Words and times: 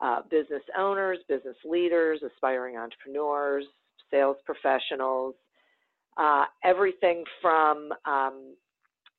uh, 0.00 0.20
business 0.30 0.62
owners, 0.78 1.18
business 1.28 1.56
leaders, 1.64 2.20
aspiring 2.22 2.76
entrepreneurs, 2.76 3.64
sales 4.10 4.36
professionals, 4.44 5.34
uh, 6.16 6.44
everything 6.64 7.24
from 7.40 7.90
um, 8.04 8.54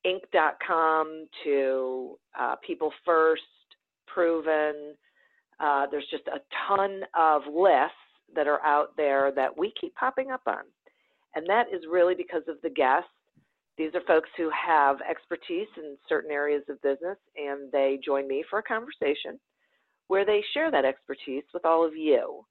Inc.com 0.06 1.26
to 1.44 2.18
uh, 2.38 2.56
People 2.66 2.92
First, 3.04 3.42
Proven. 4.06 4.94
Uh, 5.60 5.86
there's 5.90 6.06
just 6.10 6.26
a 6.26 6.40
ton 6.66 7.02
of 7.18 7.42
lists 7.46 7.94
that 8.34 8.48
are 8.48 8.64
out 8.64 8.96
there 8.96 9.30
that 9.32 9.56
we 9.56 9.72
keep 9.80 9.94
popping 9.94 10.30
up 10.30 10.42
on. 10.46 10.64
And 11.34 11.46
that 11.48 11.66
is 11.72 11.82
really 11.90 12.14
because 12.14 12.42
of 12.48 12.56
the 12.62 12.70
guests. 12.70 13.08
These 13.78 13.94
are 13.94 14.02
folks 14.06 14.28
who 14.36 14.50
have 14.50 14.98
expertise 15.08 15.68
in 15.76 15.96
certain 16.08 16.30
areas 16.30 16.62
of 16.68 16.82
business, 16.82 17.16
and 17.36 17.72
they 17.72 17.98
join 18.04 18.28
me 18.28 18.44
for 18.50 18.58
a 18.58 18.62
conversation 18.62 19.38
where 20.08 20.24
they 20.24 20.42
share 20.54 20.70
that 20.70 20.84
expertise 20.84 21.44
with 21.54 21.64
all 21.64 21.86
of 21.86 21.96
you. 21.96 22.44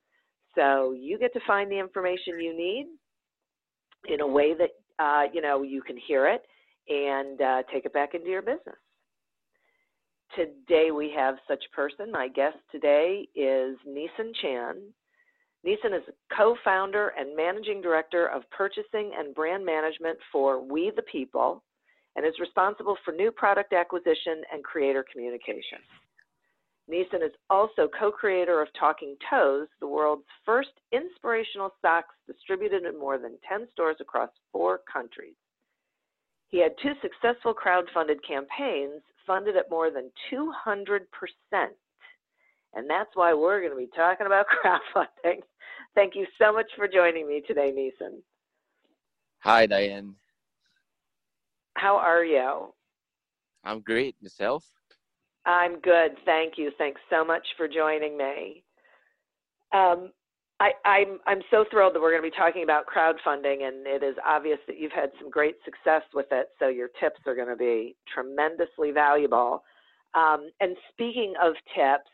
So 0.56 0.94
you 0.98 1.18
get 1.18 1.34
to 1.34 1.40
find 1.48 1.72
the 1.72 1.80
information 1.80 2.40
you 2.40 2.56
need 2.56 2.88
in 4.08 4.22
a 4.22 4.28
way 4.28 4.54
that 4.54 4.70
uh, 5.04 5.24
you 5.34 5.42
know 5.42 5.64
you 5.64 5.82
can 5.82 5.98
hear 5.98 6.28
it 6.28 6.44
and 6.90 7.42
uh, 7.42 7.64
take 7.72 7.86
it 7.86 7.94
back 7.94 8.14
into 8.14 8.28
your 8.28 8.42
business. 8.42 8.76
Today 10.36 10.92
we 10.92 11.14
have 11.16 11.36
such 11.48 11.64
a 11.72 11.76
person. 11.76 12.12
My 12.12 12.28
guest 12.28 12.58
today 12.72 13.28
is 13.36 13.78
Neeson 13.88 14.34
Chan. 14.42 14.76
Neeson 15.66 15.96
is 15.96 16.04
co-founder 16.36 17.14
and 17.20 17.36
managing 17.36 17.82
director 17.82 18.28
of 18.28 18.50
purchasing 18.50 19.12
and 19.18 19.36
brand 19.36 19.66
management 19.66 20.18
for 20.32 20.60
We 20.64 20.92
the 20.96 21.04
People 21.04 21.64
and 22.16 22.26
is 22.26 22.34
responsible 22.40 22.98
for 23.06 23.14
new 23.14 23.32
product 23.32 23.74
acquisition 23.74 24.42
and 24.52 24.64
creator 24.64 25.06
communication. 25.12 25.80
Neeson 26.92 27.24
is 27.24 27.32
also 27.50 27.88
co-creator 27.98 28.62
of 28.62 28.68
Talking 28.78 29.16
Toes, 29.30 29.68
the 29.80 29.88
world's 29.88 30.26
first 30.46 30.72
inspirational 30.92 31.74
socks 31.82 32.14
distributed 32.28 32.84
in 32.84 33.00
more 33.00 33.18
than 33.18 33.38
10 33.48 33.68
stores 33.72 33.96
across 34.02 34.30
four 34.52 34.82
countries. 34.92 35.36
He 36.50 36.62
had 36.62 36.74
two 36.84 36.94
successful 37.02 37.54
crowd-funded 37.54 38.20
campaigns 38.28 39.02
funded 39.26 39.56
at 39.56 39.70
more 39.70 39.90
than 39.90 40.12
200%. 40.34 41.06
And 42.74 42.90
that's 42.90 43.10
why 43.14 43.34
we're 43.34 43.60
going 43.60 43.72
to 43.72 43.78
be 43.78 43.90
talking 43.96 44.26
about 44.26 44.46
crowdfunding. 44.66 45.40
Thank 45.96 46.16
you 46.16 46.26
so 46.38 46.52
much 46.52 46.70
for 46.76 46.90
joining 46.90 47.28
me 47.28 47.42
today, 47.48 47.72
Neeson. 47.72 48.18
Hi, 49.40 49.66
Diane. 49.66 50.16
How 51.76 51.96
are 51.96 52.26
you? 52.26 52.74
I'm 53.64 53.80
great. 53.80 54.16
Yourself? 54.20 54.66
I'm 55.46 55.80
good. 55.80 56.12
Thank 56.26 56.54
you. 56.58 56.72
Thanks 56.78 57.02
so 57.10 57.26
much 57.26 57.46
for 57.58 57.68
joining 57.68 58.18
me. 58.18 58.64
Um, 59.74 60.12
I, 60.60 60.72
I'm, 60.86 61.20
I'm 61.26 61.42
so 61.50 61.66
thrilled 61.72 61.96
that 61.96 62.02
we're 62.02 62.12
going 62.12 62.22
to 62.22 62.30
be 62.30 62.38
talking 62.38 62.64
about 62.64 62.86
crowdfunding, 62.86 63.64
and 63.64 63.88
it 63.88 64.04
is 64.04 64.16
obvious 64.24 64.60
that 64.68 64.78
you've 64.78 64.92
had 64.92 65.10
some 65.20 65.32
great 65.32 65.56
success 65.66 66.04
with 66.14 66.28
it, 66.32 66.50
so 66.60 66.68
your 66.68 66.90
tips 67.00 67.20
are 67.26 67.36
going 67.36 67.48
to 67.48 67.56
be 67.56 67.96
tremendously 68.14 68.92
valuable. 68.92 69.64
Um, 70.14 70.52
and 70.60 70.76
speaking 70.92 71.34
of 71.42 71.54
tips, 71.76 72.12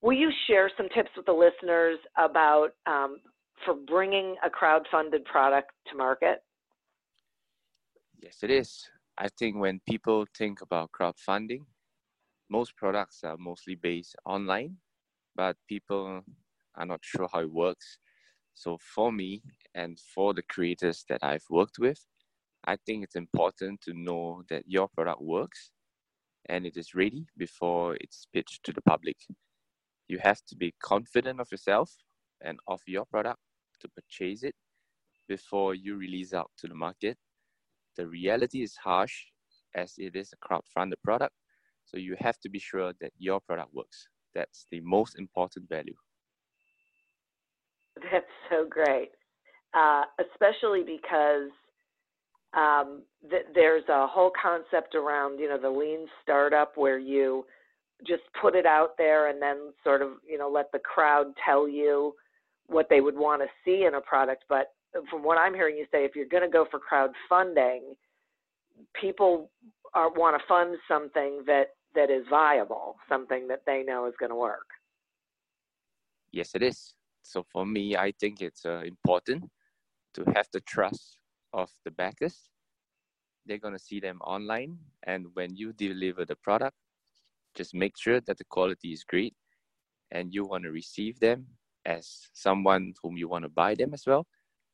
will 0.00 0.16
you 0.16 0.30
share 0.46 0.70
some 0.76 0.88
tips 0.94 1.10
with 1.16 1.26
the 1.26 1.32
listeners 1.32 1.98
about 2.16 2.68
um, 2.86 3.16
for 3.64 3.74
bringing 3.74 4.36
a 4.44 4.50
crowd-funded 4.50 5.24
product 5.24 5.72
to 5.90 5.96
market? 5.96 6.44
Yes, 8.22 8.38
it 8.42 8.50
is. 8.52 8.88
I 9.16 9.26
think 9.26 9.56
when 9.56 9.80
people 9.88 10.24
think 10.36 10.60
about 10.60 10.92
crowdfunding, 10.92 11.62
most 12.50 12.76
products 12.76 13.24
are 13.24 13.36
mostly 13.36 13.74
based 13.74 14.16
online, 14.24 14.76
but 15.36 15.56
people 15.68 16.22
are 16.76 16.86
not 16.86 17.00
sure 17.02 17.28
how 17.32 17.40
it 17.40 17.52
works. 17.52 17.98
So 18.54 18.78
for 18.94 19.12
me 19.12 19.42
and 19.74 19.98
for 20.14 20.34
the 20.34 20.42
creators 20.42 21.04
that 21.08 21.22
I've 21.22 21.44
worked 21.50 21.78
with, 21.78 22.04
I 22.64 22.76
think 22.84 23.04
it's 23.04 23.16
important 23.16 23.80
to 23.82 23.92
know 23.94 24.42
that 24.50 24.64
your 24.66 24.88
product 24.88 25.22
works 25.22 25.70
and 26.48 26.66
it 26.66 26.76
is 26.76 26.94
ready 26.94 27.26
before 27.36 27.96
it's 28.00 28.26
pitched 28.32 28.64
to 28.64 28.72
the 28.72 28.82
public. 28.82 29.16
You 30.08 30.18
have 30.22 30.40
to 30.48 30.56
be 30.56 30.74
confident 30.82 31.40
of 31.40 31.50
yourself 31.52 31.94
and 32.40 32.58
of 32.66 32.80
your 32.86 33.04
product 33.04 33.40
to 33.80 33.88
purchase 33.88 34.42
it 34.42 34.54
before 35.28 35.74
you 35.74 35.96
release 35.96 36.32
out 36.32 36.50
to 36.58 36.66
the 36.66 36.74
market. 36.74 37.16
The 37.96 38.06
reality 38.06 38.62
is 38.62 38.76
harsh 38.76 39.26
as 39.74 39.94
it 39.98 40.16
is 40.16 40.32
a 40.32 40.36
crowd-funded 40.46 40.98
product 41.02 41.34
so 41.88 41.96
you 41.96 42.16
have 42.18 42.38
to 42.40 42.48
be 42.48 42.58
sure 42.58 42.92
that 43.00 43.12
your 43.18 43.40
product 43.40 43.74
works. 43.74 44.08
That's 44.34 44.66
the 44.70 44.80
most 44.80 45.18
important 45.18 45.68
value. 45.68 45.94
That's 48.12 48.26
so 48.50 48.66
great, 48.68 49.10
uh, 49.74 50.04
especially 50.20 50.82
because 50.84 51.50
um, 52.54 53.02
th- 53.28 53.46
there's 53.54 53.84
a 53.88 54.06
whole 54.06 54.30
concept 54.40 54.94
around 54.94 55.40
you 55.40 55.48
know 55.48 55.58
the 55.58 55.70
lean 55.70 56.06
startup 56.22 56.76
where 56.76 56.98
you 56.98 57.44
just 58.06 58.22
put 58.40 58.54
it 58.54 58.66
out 58.66 58.90
there 58.96 59.28
and 59.28 59.42
then 59.42 59.72
sort 59.82 60.02
of 60.02 60.10
you 60.28 60.38
know 60.38 60.48
let 60.48 60.70
the 60.72 60.78
crowd 60.78 61.26
tell 61.44 61.68
you 61.68 62.14
what 62.68 62.86
they 62.88 63.00
would 63.00 63.16
want 63.16 63.42
to 63.42 63.48
see 63.64 63.86
in 63.86 63.94
a 63.94 64.00
product. 64.00 64.44
But 64.48 64.72
from 65.10 65.22
what 65.22 65.38
I'm 65.38 65.54
hearing 65.54 65.76
you 65.76 65.86
say, 65.90 66.04
if 66.04 66.14
you're 66.14 66.26
going 66.26 66.42
to 66.42 66.48
go 66.48 66.66
for 66.70 66.78
crowdfunding, 66.78 67.80
people 69.00 69.50
are, 69.94 70.10
want 70.12 70.40
to 70.40 70.46
fund 70.46 70.76
something 70.86 71.42
that 71.46 71.70
that 71.98 72.10
is 72.10 72.24
viable, 72.30 72.94
something 73.08 73.48
that 73.48 73.62
they 73.66 73.82
know 73.82 74.06
is 74.06 74.14
going 74.20 74.30
to 74.30 74.36
work. 74.36 74.68
Yes, 76.30 76.54
it 76.54 76.62
is. 76.62 76.94
So 77.22 77.44
for 77.52 77.66
me, 77.66 77.96
I 77.96 78.12
think 78.20 78.40
it's 78.40 78.64
uh, 78.64 78.82
important 78.86 79.50
to 80.14 80.24
have 80.36 80.46
the 80.52 80.60
trust 80.60 81.18
of 81.52 81.70
the 81.84 81.90
backers. 81.90 82.50
They're 83.44 83.58
going 83.58 83.74
to 83.74 83.86
see 83.90 83.98
them 83.98 84.18
online. 84.20 84.78
And 85.02 85.26
when 85.34 85.56
you 85.56 85.72
deliver 85.72 86.24
the 86.24 86.36
product, 86.36 86.76
just 87.56 87.74
make 87.74 87.98
sure 87.98 88.20
that 88.20 88.38
the 88.38 88.44
quality 88.44 88.92
is 88.92 89.02
great 89.02 89.34
and 90.12 90.32
you 90.32 90.46
want 90.46 90.62
to 90.64 90.70
receive 90.70 91.18
them 91.18 91.46
as 91.84 92.28
someone 92.32 92.94
whom 93.02 93.16
you 93.16 93.26
want 93.28 93.42
to 93.42 93.48
buy 93.48 93.74
them 93.74 93.92
as 93.92 94.04
well. 94.06 94.24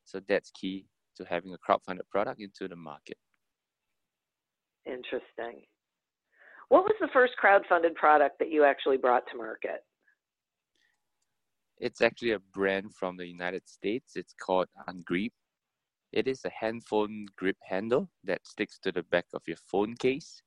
So 0.04 0.20
that's 0.28 0.50
key 0.50 0.84
to 1.16 1.24
having 1.24 1.54
a 1.54 1.58
crowdfunded 1.58 2.06
product 2.10 2.40
into 2.40 2.68
the 2.68 2.76
market. 2.76 3.16
Interesting. 4.84 5.64
What 6.68 6.84
was 6.84 6.94
the 7.00 7.08
first 7.12 7.36
crowd-funded 7.36 7.94
product 7.94 8.38
that 8.38 8.50
you 8.50 8.64
actually 8.64 8.96
brought 8.96 9.24
to 9.30 9.36
market? 9.36 9.84
It's 11.78 12.00
actually 12.00 12.32
a 12.32 12.38
brand 12.38 12.94
from 12.94 13.16
the 13.16 13.26
United 13.26 13.68
States. 13.68 14.12
It's 14.16 14.34
called 14.40 14.68
Ungrip. 14.88 15.32
It 16.12 16.28
is 16.28 16.44
a 16.44 16.50
handphone 16.50 17.26
grip 17.36 17.56
handle 17.62 18.08
that 18.22 18.46
sticks 18.46 18.78
to 18.80 18.92
the 18.92 19.02
back 19.02 19.26
of 19.34 19.42
your 19.46 19.56
phone 19.56 19.94
case 19.94 20.42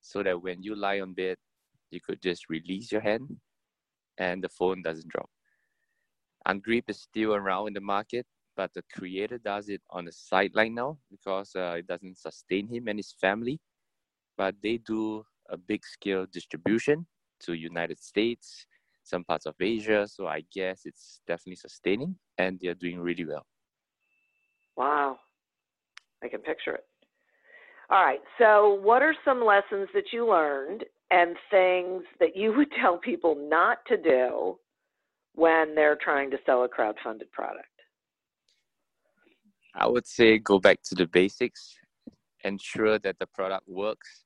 so 0.00 0.22
that 0.22 0.42
when 0.42 0.62
you 0.62 0.74
lie 0.74 1.00
on 1.00 1.12
bed, 1.12 1.36
you 1.90 2.00
could 2.00 2.22
just 2.22 2.48
release 2.48 2.90
your 2.90 3.02
hand 3.02 3.36
and 4.18 4.42
the 4.42 4.48
phone 4.48 4.82
doesn't 4.82 5.08
drop. 5.08 5.28
Ungrip 6.48 6.84
is 6.88 7.00
still 7.00 7.34
around 7.34 7.68
in 7.68 7.74
the 7.74 7.80
market, 7.80 8.26
but 8.56 8.72
the 8.74 8.82
creator 8.94 9.38
does 9.38 9.68
it 9.68 9.82
on 9.90 10.06
the 10.06 10.12
sideline 10.12 10.74
now 10.74 10.98
because 11.10 11.54
uh, 11.54 11.76
it 11.78 11.86
doesn't 11.86 12.16
sustain 12.16 12.66
him 12.66 12.88
and 12.88 12.98
his 12.98 13.14
family. 13.20 13.60
But 14.38 14.54
they 14.62 14.78
do 14.78 15.24
a 15.50 15.56
big 15.56 15.84
scale 15.84 16.26
distribution 16.32 17.06
to 17.40 17.54
United 17.54 17.98
States, 17.98 18.66
some 19.02 19.24
parts 19.24 19.46
of 19.46 19.54
Asia. 19.60 20.06
So 20.06 20.26
I 20.26 20.42
guess 20.52 20.82
it's 20.84 21.20
definitely 21.26 21.56
sustaining 21.56 22.16
and 22.38 22.58
they're 22.60 22.74
doing 22.74 23.00
really 23.00 23.24
well. 23.24 23.46
Wow. 24.76 25.18
I 26.22 26.28
can 26.28 26.40
picture 26.40 26.74
it. 26.74 26.84
All 27.90 28.04
right. 28.04 28.20
So, 28.38 28.78
what 28.82 29.02
are 29.02 29.14
some 29.24 29.44
lessons 29.44 29.88
that 29.94 30.12
you 30.12 30.28
learned 30.28 30.84
and 31.10 31.36
things 31.50 32.04
that 32.20 32.36
you 32.36 32.52
would 32.56 32.68
tell 32.80 32.98
people 32.98 33.34
not 33.50 33.78
to 33.88 33.96
do 33.96 34.58
when 35.34 35.74
they're 35.74 35.98
trying 36.00 36.30
to 36.30 36.36
sell 36.46 36.62
a 36.62 36.68
crowd-funded 36.68 37.32
product? 37.32 37.66
I 39.74 39.88
would 39.88 40.06
say 40.06 40.38
go 40.38 40.60
back 40.60 40.82
to 40.84 40.94
the 40.94 41.06
basics, 41.06 41.76
ensure 42.44 42.98
that 43.00 43.18
the 43.18 43.26
product 43.26 43.68
works. 43.68 44.24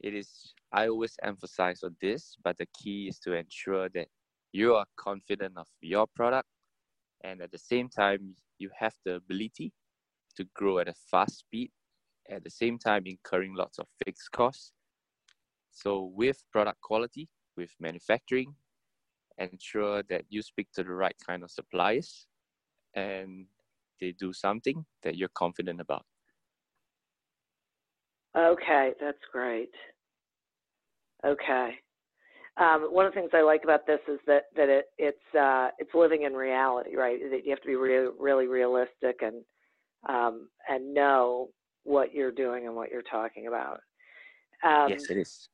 It 0.00 0.14
is, 0.14 0.54
I 0.72 0.88
always 0.88 1.16
emphasize 1.22 1.82
on 1.82 1.96
this, 2.00 2.36
but 2.44 2.58
the 2.58 2.66
key 2.78 3.08
is 3.08 3.18
to 3.20 3.32
ensure 3.32 3.88
that 3.90 4.08
you 4.52 4.74
are 4.74 4.86
confident 4.96 5.54
of 5.56 5.66
your 5.80 6.06
product 6.06 6.48
and 7.24 7.42
at 7.42 7.50
the 7.50 7.58
same 7.58 7.88
time, 7.88 8.34
you 8.58 8.70
have 8.78 8.94
the 9.04 9.16
ability 9.16 9.72
to 10.36 10.44
grow 10.54 10.78
at 10.78 10.88
a 10.88 10.94
fast 11.10 11.38
speed, 11.38 11.70
at 12.30 12.44
the 12.44 12.50
same 12.50 12.78
time, 12.78 13.04
incurring 13.06 13.54
lots 13.54 13.78
of 13.78 13.86
fixed 14.04 14.30
costs. 14.32 14.72
So, 15.70 16.12
with 16.14 16.42
product 16.52 16.80
quality, 16.80 17.28
with 17.56 17.70
manufacturing, 17.80 18.54
ensure 19.38 20.02
that 20.04 20.24
you 20.28 20.42
speak 20.42 20.68
to 20.74 20.82
the 20.82 20.92
right 20.92 21.14
kind 21.24 21.42
of 21.42 21.50
suppliers 21.50 22.26
and 22.94 23.46
they 24.00 24.12
do 24.12 24.32
something 24.32 24.84
that 25.02 25.16
you're 25.16 25.30
confident 25.34 25.80
about. 25.80 26.04
Okay, 28.36 28.92
that's 29.00 29.18
great. 29.32 29.70
Okay. 31.24 31.70
Um, 32.56 32.88
one 32.90 33.06
of 33.06 33.12
the 33.12 33.20
things 33.20 33.30
I 33.34 33.42
like 33.42 33.62
about 33.62 33.86
this 33.86 34.00
is 34.08 34.18
that 34.26 34.44
that 34.56 34.68
it 34.68 34.86
it's 34.98 35.34
uh, 35.38 35.68
it's 35.78 35.94
living 35.94 36.22
in 36.22 36.32
reality, 36.32 36.96
right? 36.96 37.18
That 37.30 37.44
you 37.44 37.50
have 37.50 37.60
to 37.60 37.68
be 37.68 37.76
really 37.76 38.10
really 38.18 38.46
realistic 38.46 39.22
and 39.22 39.44
um, 40.08 40.48
and 40.68 40.92
know 40.92 41.48
what 41.84 42.12
you're 42.12 42.32
doing 42.32 42.66
and 42.66 42.74
what 42.74 42.90
you're 42.90 43.02
talking 43.02 43.46
about. 43.46 43.80
Um, 44.64 44.90
yes, 44.90 45.08
it 45.08 45.16
is. 45.16 45.48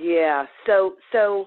Yeah. 0.00 0.46
So 0.66 0.96
so 1.12 1.46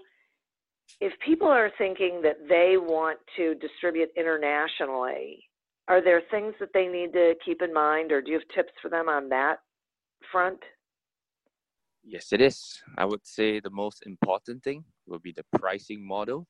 if 1.01 1.13
people 1.25 1.47
are 1.47 1.71
thinking 1.77 2.21
that 2.23 2.37
they 2.47 2.75
want 2.77 3.19
to 3.35 3.55
distribute 3.55 4.09
internationally, 4.15 5.43
are 5.87 6.01
there 6.01 6.21
things 6.31 6.53
that 6.59 6.69
they 6.73 6.87
need 6.87 7.13
to 7.13 7.33
keep 7.45 7.61
in 7.61 7.73
mind, 7.73 8.11
or 8.11 8.21
do 8.21 8.31
you 8.31 8.39
have 8.39 8.55
tips 8.55 8.73
for 8.81 8.89
them 8.89 9.09
on 9.09 9.29
that 9.29 9.57
front? 10.31 10.59
Yes, 12.09 12.31
it 12.31 12.39
is. 12.39 12.81
I 12.97 13.03
would 13.03 13.27
say 13.27 13.59
the 13.59 13.69
most 13.69 14.05
important 14.05 14.63
thing 14.63 14.85
will 15.05 15.19
be 15.19 15.33
the 15.33 15.43
pricing 15.59 16.07
model. 16.07 16.47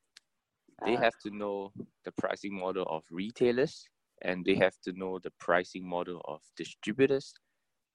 They 0.86 0.94
uh, 0.94 1.00
have 1.00 1.18
to 1.24 1.30
know 1.30 1.72
the 2.04 2.12
pricing 2.12 2.56
model 2.56 2.84
of 2.84 3.02
retailers 3.10 3.88
and 4.22 4.44
they 4.44 4.54
have 4.54 4.76
to 4.84 4.92
know 4.92 5.18
the 5.18 5.32
pricing 5.40 5.84
model 5.84 6.22
of 6.28 6.42
distributors 6.56 7.34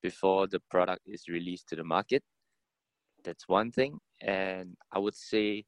before 0.02 0.46
the 0.48 0.60
product 0.70 1.04
is 1.06 1.30
released 1.30 1.70
to 1.70 1.78
the 1.78 1.86
market. 1.86 2.22
That's 3.24 3.48
one 3.48 3.72
thing. 3.72 3.98
And 4.20 4.76
I 4.92 5.00
would 5.00 5.16
say 5.16 5.64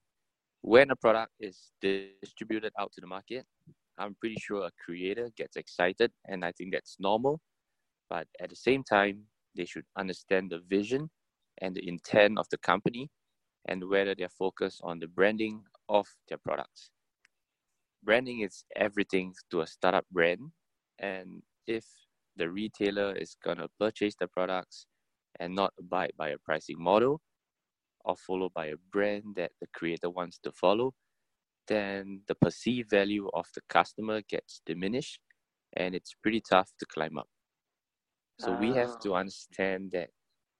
when 0.63 0.91
a 0.91 0.97
product 0.97 1.31
is 1.39 1.71
distributed 1.81 2.73
out 2.77 2.91
to 2.95 3.01
the 3.01 3.07
market, 3.07 3.45
I'm 3.97 4.17
pretty 4.19 4.35
sure 4.37 4.65
a 4.65 4.71
creator 4.83 5.31
gets 5.37 5.55
excited, 5.55 6.11
and 6.27 6.43
I 6.43 6.51
think 6.51 6.73
that's 6.73 6.97
normal. 6.99 7.39
But 8.09 8.27
at 8.41 8.49
the 8.49 8.55
same 8.57 8.83
time, 8.83 9.21
they 9.55 9.63
should 9.63 9.85
understand 9.97 10.51
the 10.51 10.59
vision 10.67 11.09
and 11.61 11.75
the 11.75 11.87
intent 11.87 12.37
of 12.37 12.47
the 12.49 12.57
company 12.57 13.09
and 13.67 13.87
whether 13.89 14.13
they're 14.15 14.29
focused 14.29 14.81
on 14.83 14.99
the 14.99 15.07
branding 15.07 15.63
of 15.89 16.07
their 16.27 16.37
products. 16.37 16.91
Branding 18.03 18.41
is 18.41 18.63
everything 18.75 19.33
to 19.49 19.61
a 19.61 19.67
startup 19.67 20.05
brand, 20.11 20.51
and 20.99 21.41
if 21.65 21.85
the 22.35 22.49
retailer 22.49 23.15
is 23.15 23.35
going 23.43 23.57
to 23.57 23.67
purchase 23.79 24.15
the 24.19 24.27
products 24.27 24.85
and 25.39 25.55
not 25.55 25.73
abide 25.79 26.13
by 26.17 26.29
a 26.29 26.37
pricing 26.37 26.81
model 26.81 27.21
or 28.03 28.15
follow 28.15 28.49
by 28.53 28.67
a 28.67 28.75
brand 28.91 29.23
that 29.35 29.51
the 29.59 29.67
creator 29.73 30.09
wants 30.09 30.37
to 30.43 30.51
follow, 30.51 30.93
then 31.67 32.21
the 32.27 32.35
perceived 32.35 32.89
value 32.89 33.27
of 33.33 33.47
the 33.55 33.61
customer 33.69 34.21
gets 34.29 34.61
diminished 34.65 35.19
and 35.75 35.95
it's 35.95 36.15
pretty 36.21 36.41
tough 36.47 36.71
to 36.79 36.85
climb 36.85 37.17
up. 37.17 37.27
So 38.39 38.51
we 38.51 38.73
have 38.73 38.99
to 38.99 39.13
ah. 39.13 39.19
understand 39.19 39.91
that 39.91 40.09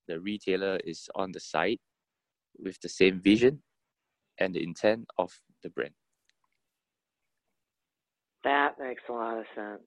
the 0.08 0.20
retailer 0.20 0.78
is 0.84 1.10
on 1.16 1.32
the 1.32 1.40
side 1.40 1.80
with 2.58 2.80
the 2.82 2.90
same 2.90 3.20
vision 3.20 3.62
and 4.38 4.54
the 4.54 4.64
intent 4.64 5.08
of 5.18 5.32
the 5.64 5.70
brand. 5.70 5.94
That 8.44 8.76
makes 8.80 9.02
a 9.10 9.14
lot 9.14 9.38
of 9.38 9.46
sense. 9.56 9.82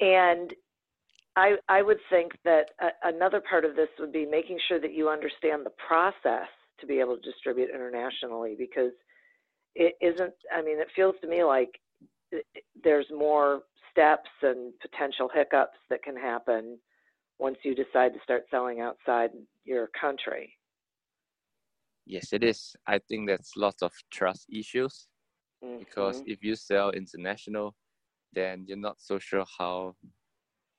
And 0.00 0.52
I, 1.36 1.56
I 1.68 1.82
would 1.82 1.98
think 2.10 2.32
that 2.44 2.70
a, 2.80 2.88
another 3.04 3.40
part 3.40 3.64
of 3.64 3.76
this 3.76 3.88
would 3.98 4.12
be 4.12 4.26
making 4.26 4.58
sure 4.66 4.80
that 4.80 4.92
you 4.92 5.08
understand 5.08 5.64
the 5.64 5.72
process 5.86 6.48
to 6.80 6.86
be 6.86 6.98
able 7.00 7.16
to 7.16 7.22
distribute 7.22 7.70
internationally 7.72 8.54
because 8.58 8.92
it 9.74 9.94
isn't 10.00 10.34
i 10.54 10.62
mean 10.62 10.78
it 10.78 10.88
feels 10.94 11.14
to 11.20 11.28
me 11.28 11.44
like 11.44 11.70
there's 12.82 13.06
more 13.10 13.62
steps 13.90 14.28
and 14.42 14.72
potential 14.80 15.28
hiccups 15.32 15.78
that 15.88 16.02
can 16.02 16.16
happen 16.16 16.78
once 17.38 17.58
you 17.62 17.74
decide 17.74 18.12
to 18.14 18.20
start 18.22 18.44
selling 18.50 18.80
outside 18.80 19.30
your 19.64 19.88
country 19.98 20.52
yes 22.06 22.32
it 22.32 22.42
is 22.42 22.74
i 22.86 22.98
think 22.98 23.28
that's 23.28 23.56
lots 23.56 23.82
of 23.82 23.92
trust 24.10 24.46
issues 24.50 25.08
mm-hmm. 25.64 25.78
because 25.78 26.22
if 26.26 26.42
you 26.42 26.54
sell 26.54 26.90
international 26.90 27.74
then 28.32 28.64
you're 28.66 28.76
not 28.76 28.96
so 28.98 29.18
sure 29.18 29.44
how 29.58 29.94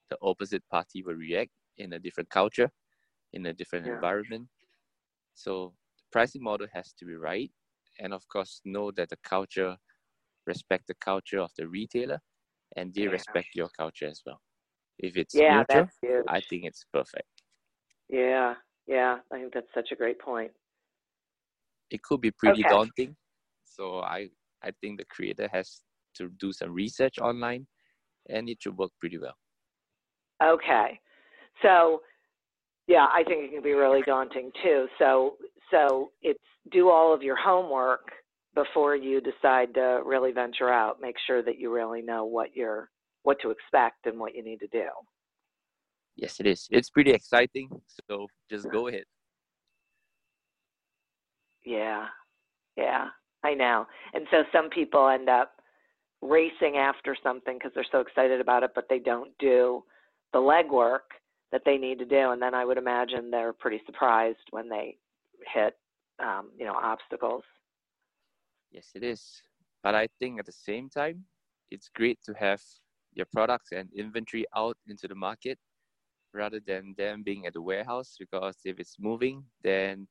the 0.09 0.17
opposite 0.21 0.63
party 0.69 1.03
will 1.03 1.15
react 1.15 1.51
in 1.77 1.93
a 1.93 1.99
different 1.99 2.29
culture 2.29 2.69
in 3.33 3.45
a 3.45 3.53
different 3.53 3.85
yeah. 3.85 3.93
environment 3.93 4.47
so 5.33 5.73
the 5.97 6.03
pricing 6.11 6.41
model 6.41 6.67
has 6.73 6.93
to 6.93 7.05
be 7.05 7.15
right 7.15 7.51
and 7.99 8.13
of 8.13 8.27
course 8.27 8.61
know 8.65 8.91
that 8.91 9.09
the 9.09 9.17
culture 9.23 9.75
respect 10.45 10.87
the 10.87 10.95
culture 10.95 11.39
of 11.39 11.51
the 11.57 11.67
retailer 11.67 12.19
and 12.77 12.93
they 12.93 13.01
yeah. 13.01 13.09
respect 13.09 13.47
your 13.53 13.69
culture 13.77 14.07
as 14.07 14.21
well 14.25 14.39
if 14.99 15.17
it's 15.17 15.35
yeah, 15.35 15.63
mutual 15.69 15.87
i 16.27 16.41
think 16.41 16.63
it's 16.65 16.85
perfect. 16.93 17.27
Yeah 18.09 18.55
yeah 18.87 19.17
i 19.31 19.39
think 19.39 19.53
that's 19.53 19.73
such 19.73 19.89
a 19.91 19.95
great 19.95 20.19
point. 20.19 20.51
It 21.89 22.01
could 22.03 22.21
be 22.21 22.31
pretty 22.31 22.63
okay. 22.65 22.73
daunting 22.73 23.15
so 23.65 23.99
i 24.01 24.29
i 24.63 24.71
think 24.81 24.99
the 24.99 25.05
creator 25.05 25.49
has 25.51 25.81
to 26.15 26.29
do 26.39 26.51
some 26.51 26.73
research 26.73 27.19
online 27.19 27.67
and 28.29 28.49
it 28.49 28.57
should 28.61 28.77
work 28.77 28.91
pretty 28.99 29.17
well. 29.17 29.37
Okay 30.43 30.99
so 31.61 32.01
yeah 32.87 33.07
i 33.13 33.23
think 33.23 33.45
it 33.45 33.51
can 33.51 33.63
be 33.63 33.73
really 33.73 34.01
daunting 34.05 34.51
too. 34.63 34.87
So 34.99 35.37
so 35.71 36.11
it's 36.21 36.39
do 36.71 36.89
all 36.89 37.13
of 37.13 37.21
your 37.21 37.35
homework 37.35 38.11
before 38.55 38.95
you 38.95 39.21
decide 39.21 39.73
to 39.75 40.01
really 40.05 40.31
venture 40.31 40.69
out. 40.69 40.97
Make 40.99 41.15
sure 41.27 41.43
that 41.43 41.59
you 41.59 41.71
really 41.71 42.01
know 42.01 42.25
what 42.25 42.55
you're 42.55 42.89
what 43.27 43.41
to 43.41 43.51
expect 43.51 44.05
and 44.05 44.17
what 44.17 44.33
you 44.33 44.41
need 44.41 44.57
to 44.61 44.67
do. 44.67 44.87
Yes, 46.15 46.39
it 46.39 46.47
is. 46.47 46.65
It's 46.71 46.89
pretty 46.89 47.11
exciting. 47.11 47.67
So 48.09 48.27
just 48.49 48.71
go 48.71 48.87
ahead. 48.87 49.03
Yeah, 51.65 52.05
yeah, 52.77 53.07
I 53.43 53.53
know. 53.53 53.85
And 54.13 54.25
so 54.31 54.43
some 54.53 54.69
people 54.69 55.09
end 55.09 55.27
up 55.27 55.51
racing 56.21 56.77
after 56.77 57.17
something 57.21 57.57
because 57.57 57.73
they're 57.75 57.91
so 57.91 57.99
excited 57.99 58.39
about 58.39 58.63
it, 58.63 58.71
but 58.73 58.85
they 58.89 58.99
don't 58.99 59.37
do 59.39 59.83
the 60.31 60.39
legwork 60.39 61.07
that 61.51 61.63
they 61.65 61.77
need 61.77 61.99
to 61.99 62.05
do. 62.05 62.31
And 62.31 62.41
then 62.41 62.55
I 62.55 62.63
would 62.63 62.77
imagine 62.77 63.29
they're 63.29 63.51
pretty 63.51 63.81
surprised 63.85 64.47
when 64.51 64.69
they 64.69 64.95
hit 65.53 65.73
um, 66.23 66.51
you 66.57 66.65
know 66.65 66.75
obstacles. 66.81 67.43
Yes, 68.71 68.91
it 68.95 69.03
is. 69.03 69.41
But 69.83 69.95
I 69.95 70.07
think 70.17 70.39
at 70.39 70.45
the 70.45 70.59
same 70.69 70.89
time, 70.89 71.25
it's 71.69 71.89
great 71.93 72.19
to 72.25 72.33
have 72.39 72.61
your 73.17 73.27
products 73.33 73.71
and 73.71 73.89
inventory 73.93 74.45
out 74.55 74.77
into 74.87 75.07
the 75.07 75.15
market 75.15 75.57
rather 76.33 76.59
than 76.65 76.93
them 76.97 77.23
being 77.23 77.45
at 77.47 77.53
the 77.53 77.61
warehouse 77.61 78.15
because 78.19 78.55
if 78.63 78.79
it's 78.79 78.97
moving, 78.99 79.43
then 79.63 80.07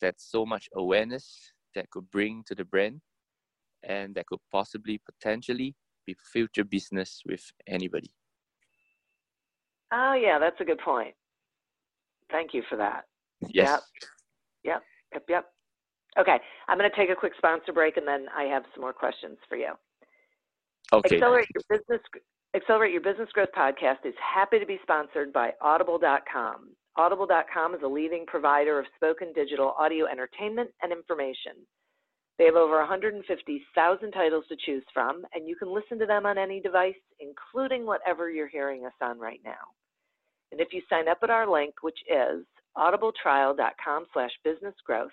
that's 0.00 0.30
so 0.30 0.46
much 0.46 0.68
awareness 0.76 1.52
that 1.74 1.90
could 1.90 2.08
bring 2.10 2.44
to 2.46 2.54
the 2.54 2.64
brand 2.64 3.00
and 3.82 4.14
that 4.14 4.26
could 4.26 4.38
possibly 4.52 5.00
potentially 5.04 5.74
be 6.06 6.14
future 6.32 6.64
business 6.64 7.22
with 7.26 7.44
anybody. 7.66 8.10
Oh 9.92 10.14
yeah, 10.14 10.38
that's 10.38 10.60
a 10.60 10.64
good 10.64 10.78
point. 10.78 11.14
Thank 12.30 12.54
you 12.54 12.62
for 12.68 12.76
that. 12.76 13.04
Yes. 13.52 13.68
Yep. 13.68 13.82
Yep. 14.64 14.82
Yep. 15.12 15.24
Yep. 15.28 15.44
Okay, 16.16 16.38
I'm 16.68 16.78
going 16.78 16.88
to 16.88 16.96
take 16.96 17.10
a 17.10 17.16
quick 17.16 17.32
sponsor 17.36 17.72
break, 17.72 17.96
and 17.96 18.06
then 18.06 18.26
I 18.36 18.44
have 18.44 18.62
some 18.72 18.82
more 18.82 18.92
questions 18.92 19.36
for 19.48 19.56
you. 19.56 19.72
Okay. 20.92 21.16
Accelerate 21.16 21.48
your 21.54 21.78
business. 21.78 22.00
Accelerate 22.54 22.92
Your 22.92 23.00
Business 23.00 23.28
Growth 23.32 23.48
podcast 23.56 24.06
is 24.06 24.14
happy 24.22 24.60
to 24.60 24.66
be 24.66 24.78
sponsored 24.82 25.32
by 25.32 25.50
Audible.com. 25.60 26.68
Audible.com 26.96 27.74
is 27.74 27.80
a 27.82 27.88
leading 27.88 28.24
provider 28.26 28.78
of 28.78 28.86
spoken 28.94 29.32
digital 29.34 29.74
audio 29.76 30.06
entertainment 30.06 30.70
and 30.80 30.92
information. 30.92 31.66
They 32.38 32.44
have 32.44 32.54
over 32.54 32.78
150,000 32.78 34.12
titles 34.12 34.44
to 34.48 34.56
choose 34.64 34.84
from, 34.94 35.24
and 35.34 35.48
you 35.48 35.56
can 35.56 35.74
listen 35.74 35.98
to 35.98 36.06
them 36.06 36.26
on 36.26 36.38
any 36.38 36.60
device, 36.60 36.94
including 37.18 37.86
whatever 37.86 38.30
you're 38.30 38.46
hearing 38.46 38.86
us 38.86 38.92
on 39.02 39.18
right 39.18 39.40
now. 39.44 39.74
And 40.52 40.60
if 40.60 40.68
you 40.72 40.80
sign 40.88 41.08
up 41.08 41.18
at 41.24 41.30
our 41.30 41.50
link, 41.50 41.74
which 41.82 41.98
is 42.08 42.44
audibletrial.com 42.78 44.06
slash 44.12 44.30
businessgrowth, 44.46 45.08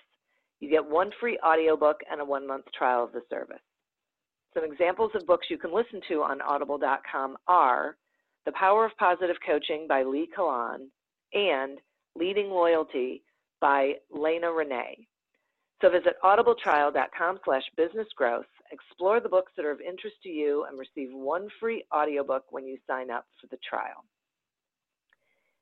you 0.60 0.70
get 0.70 0.88
one 0.88 1.10
free 1.18 1.40
audiobook 1.44 2.02
and 2.08 2.20
a 2.20 2.24
one-month 2.24 2.66
trial 2.72 3.02
of 3.02 3.12
the 3.12 3.22
service. 3.28 3.58
Some 4.54 4.64
examples 4.64 5.12
of 5.14 5.26
books 5.26 5.46
you 5.48 5.56
can 5.56 5.74
listen 5.74 6.00
to 6.08 6.22
on 6.22 6.42
audible.com 6.42 7.36
are 7.48 7.96
The 8.44 8.52
Power 8.52 8.84
of 8.84 8.92
Positive 8.98 9.36
Coaching 9.46 9.86
by 9.88 10.02
Lee 10.02 10.28
Colan 10.34 10.90
and 11.32 11.78
Leading 12.14 12.50
Loyalty 12.50 13.22
by 13.60 13.94
Lena 14.10 14.52
Renee. 14.52 15.06
So 15.80 15.88
visit 15.88 16.14
audibletrial.com 16.22 17.40
slash 17.44 17.62
businessgrowth, 17.78 18.44
explore 18.70 19.20
the 19.20 19.28
books 19.28 19.52
that 19.56 19.64
are 19.64 19.70
of 19.72 19.80
interest 19.80 20.16
to 20.22 20.28
you, 20.28 20.66
and 20.68 20.78
receive 20.78 21.08
one 21.12 21.48
free 21.58 21.84
audiobook 21.92 22.44
when 22.50 22.66
you 22.66 22.76
sign 22.86 23.10
up 23.10 23.24
for 23.40 23.46
the 23.48 23.58
trial. 23.68 24.04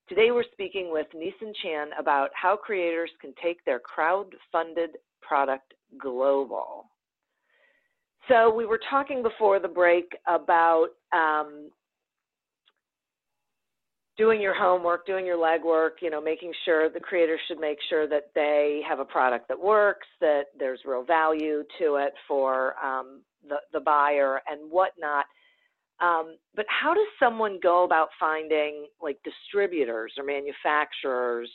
Today 0.09 0.33
we're 0.33 0.45
speaking 0.53 0.91
with 0.91 1.07
Neeson 1.15 1.55
Chan 1.63 1.91
about 1.99 2.31
how 2.35 2.57
creators 2.57 3.11
can 3.21 3.33
take 3.41 3.65
their 3.65 3.79
crowd-funded 3.79 4.99
product 5.23 5.75
global. 5.99 6.91
So 8.31 8.55
we 8.55 8.65
were 8.65 8.79
talking 8.89 9.25
before 9.25 9.59
the 9.59 9.67
break 9.67 10.05
about 10.29 10.91
um, 11.13 11.69
doing 14.17 14.41
your 14.41 14.55
homework, 14.55 15.05
doing 15.05 15.27
your 15.27 15.37
legwork, 15.37 16.01
you 16.01 16.11
know, 16.11 16.21
making 16.21 16.53
sure 16.65 16.89
the 16.89 17.01
creators 17.01 17.41
should 17.49 17.59
make 17.59 17.79
sure 17.89 18.07
that 18.07 18.31
they 18.37 18.83
have 18.89 19.01
a 19.01 19.05
product 19.05 19.49
that 19.49 19.61
works, 19.61 20.07
that 20.21 20.45
there's 20.57 20.79
real 20.85 21.03
value 21.03 21.65
to 21.81 21.97
it 21.97 22.13
for 22.29 22.77
um, 22.79 23.23
the, 23.49 23.57
the 23.73 23.81
buyer 23.81 24.41
and 24.49 24.71
whatnot. 24.71 25.25
Um, 26.01 26.37
but 26.55 26.67
how 26.69 26.95
does 26.95 27.09
someone 27.19 27.59
go 27.61 27.83
about 27.83 28.11
finding 28.21 28.87
like 29.03 29.19
distributors 29.25 30.13
or 30.17 30.25
manufacturers 30.25 31.51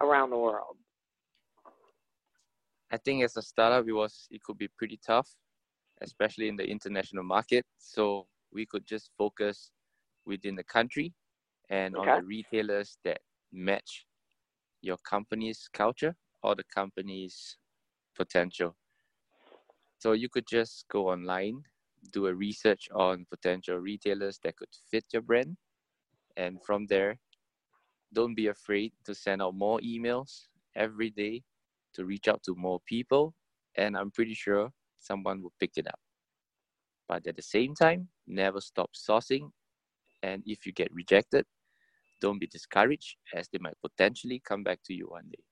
around 0.00 0.30
the 0.30 0.38
world? 0.38 0.76
I 2.90 2.96
think 2.96 3.22
as 3.22 3.36
a 3.36 3.42
startup, 3.42 3.86
it 3.86 3.92
was 3.92 4.26
it 4.32 4.42
could 4.42 4.58
be 4.58 4.68
pretty 4.68 4.98
tough, 5.06 5.28
especially 6.02 6.48
in 6.48 6.56
the 6.56 6.64
international 6.64 7.24
market. 7.24 7.64
So 7.78 8.26
we 8.52 8.66
could 8.66 8.86
just 8.86 9.10
focus 9.16 9.70
within 10.26 10.54
the 10.56 10.64
country 10.64 11.12
and 11.70 11.96
okay. 11.96 12.10
on 12.10 12.20
the 12.20 12.26
retailers 12.26 12.98
that 13.04 13.20
match 13.52 14.06
your 14.82 14.96
company's 15.08 15.68
culture 15.72 16.14
or 16.42 16.54
the 16.54 16.64
company's 16.74 17.56
potential. 18.16 18.76
So 19.98 20.12
you 20.12 20.28
could 20.28 20.46
just 20.48 20.86
go 20.90 21.10
online, 21.10 21.62
do 22.12 22.26
a 22.26 22.34
research 22.34 22.88
on 22.92 23.26
potential 23.30 23.76
retailers 23.76 24.38
that 24.42 24.56
could 24.56 24.68
fit 24.90 25.04
your 25.12 25.22
brand, 25.22 25.56
and 26.36 26.58
from 26.64 26.86
there, 26.86 27.18
don't 28.12 28.34
be 28.34 28.48
afraid 28.48 28.92
to 29.04 29.14
send 29.14 29.40
out 29.40 29.54
more 29.54 29.78
emails 29.80 30.48
every 30.74 31.10
day 31.10 31.42
to 31.94 32.04
reach 32.04 32.26
out 32.26 32.42
to 32.42 32.54
more 32.56 32.80
people, 32.86 33.34
and 33.76 33.96
I'm 33.96 34.10
pretty 34.10 34.34
sure 34.34 34.70
someone 35.02 35.42
will 35.42 35.52
pick 35.60 35.72
it 35.76 35.86
up. 35.86 36.00
But 37.08 37.26
at 37.26 37.36
the 37.36 37.42
same 37.42 37.74
time, 37.74 38.08
never 38.26 38.60
stop 38.60 38.90
sourcing, 38.94 39.50
and 40.22 40.42
if 40.46 40.64
you 40.66 40.72
get 40.72 40.92
rejected, 40.92 41.44
don't 42.20 42.38
be 42.38 42.46
discouraged 42.46 43.16
as 43.34 43.48
they 43.48 43.58
might 43.58 43.76
potentially 43.82 44.40
come 44.46 44.62
back 44.62 44.78
to 44.84 44.94
you 44.94 45.06
one 45.06 45.28
day. 45.30 45.42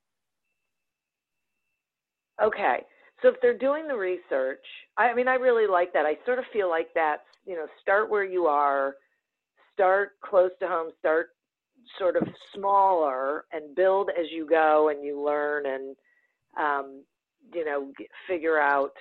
Okay. 2.41 2.79
So 3.21 3.27
if 3.27 3.35
they're 3.41 3.57
doing 3.57 3.87
the 3.87 3.95
research, 3.95 4.65
I 4.97 5.13
mean, 5.13 5.27
I 5.27 5.35
really 5.35 5.67
like 5.67 5.93
that. 5.93 6.05
I 6.05 6.17
sort 6.25 6.39
of 6.39 6.45
feel 6.51 6.69
like 6.69 6.87
that's, 6.95 7.21
you 7.45 7.55
know, 7.55 7.67
start 7.81 8.09
where 8.09 8.23
you 8.23 8.45
are, 8.45 8.95
start 9.73 10.13
close 10.23 10.49
to 10.59 10.67
home, 10.67 10.91
start 10.99 11.29
sort 11.99 12.15
of 12.15 12.23
smaller 12.55 13.45
and 13.51 13.75
build 13.75 14.09
as 14.17 14.25
you 14.31 14.47
go 14.47 14.89
and 14.89 15.03
you 15.03 15.23
learn 15.23 15.65
and, 15.65 15.95
um, 16.59 17.03
you 17.53 17.65
know, 17.65 17.91
figure 18.27 18.59
out 18.59 18.93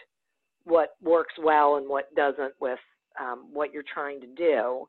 what 0.70 0.90
works 1.02 1.34
well 1.42 1.76
and 1.76 1.88
what 1.88 2.14
doesn't 2.14 2.54
with 2.60 2.78
um, 3.20 3.48
what 3.52 3.72
you're 3.72 3.84
trying 3.92 4.20
to 4.20 4.26
do. 4.28 4.88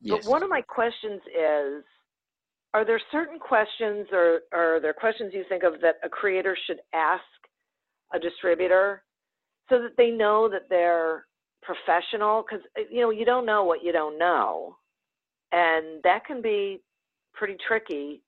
Yes. 0.00 0.24
But 0.24 0.30
one 0.30 0.42
of 0.42 0.50
my 0.50 0.60
questions 0.60 1.20
is 1.28 1.82
are 2.74 2.84
there 2.84 3.00
certain 3.10 3.38
questions 3.38 4.06
or, 4.12 4.40
or 4.52 4.76
are 4.76 4.80
there 4.80 4.92
questions 4.92 5.32
you 5.32 5.44
think 5.48 5.62
of 5.62 5.80
that 5.80 5.94
a 6.04 6.08
creator 6.08 6.56
should 6.66 6.78
ask 6.92 7.22
a 8.12 8.18
distributor 8.18 9.02
so 9.70 9.80
that 9.80 9.96
they 9.96 10.10
know 10.10 10.48
that 10.50 10.68
they're 10.68 11.24
professional? 11.62 12.42
Because, 12.42 12.64
uh, 12.78 12.82
you 12.90 13.00
know, 13.00 13.10
you 13.10 13.24
don't 13.24 13.46
know 13.46 13.64
what 13.64 13.82
you 13.82 13.92
don't 13.92 14.18
know. 14.18 14.76
And 15.52 16.02
that 16.02 16.26
can 16.26 16.42
be 16.42 16.82
pretty 17.32 17.56
tricky 17.66 18.22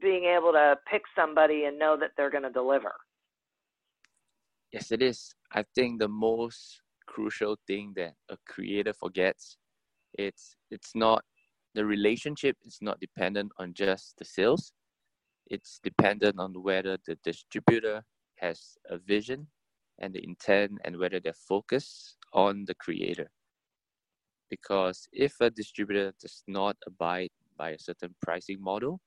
being 0.00 0.24
able 0.24 0.52
to 0.52 0.76
pick 0.90 1.02
somebody 1.14 1.64
and 1.66 1.78
know 1.78 1.96
that 2.00 2.12
they're 2.16 2.30
going 2.30 2.42
to 2.42 2.50
deliver. 2.50 2.92
Yes, 4.72 4.90
it 4.90 5.02
is. 5.02 5.34
I 5.54 5.64
think 5.74 6.00
the 6.00 6.08
most 6.08 6.82
crucial 7.06 7.56
thing 7.66 7.92
that 7.96 8.14
a 8.28 8.36
creator 8.46 8.92
forgets 8.92 9.56
it's 10.14 10.56
it's 10.70 10.92
not 10.94 11.22
the 11.74 11.84
relationship 11.84 12.56
is 12.64 12.78
not 12.80 13.00
dependent 13.00 13.52
on 13.58 13.74
just 13.74 14.16
the 14.18 14.24
sales. 14.24 14.72
It's 15.50 15.80
dependent 15.82 16.38
on 16.38 16.62
whether 16.62 16.98
the 17.06 17.16
distributor 17.24 18.02
has 18.36 18.76
a 18.88 18.98
vision 18.98 19.48
and 19.98 20.14
the 20.14 20.24
intent 20.24 20.78
and 20.84 20.96
whether 20.98 21.20
they're 21.20 21.32
focused 21.48 22.16
on 22.32 22.64
the 22.66 22.74
creator. 22.76 23.28
Because 24.50 25.08
if 25.12 25.34
a 25.40 25.50
distributor 25.50 26.12
does 26.20 26.44
not 26.46 26.76
abide 26.86 27.30
by 27.56 27.70
a 27.70 27.78
certain 27.78 28.14
pricing 28.22 28.60
model 28.60 29.00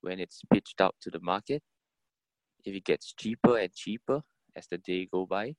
when 0.00 0.20
it's 0.20 0.42
pitched 0.52 0.80
out 0.80 0.94
to 1.02 1.10
the 1.10 1.20
market 1.20 1.62
if 2.64 2.74
it 2.74 2.84
gets 2.84 3.14
cheaper 3.14 3.58
and 3.58 3.72
cheaper 3.74 4.22
as 4.56 4.66
the 4.68 4.78
day 4.78 5.06
go 5.10 5.26
by 5.26 5.54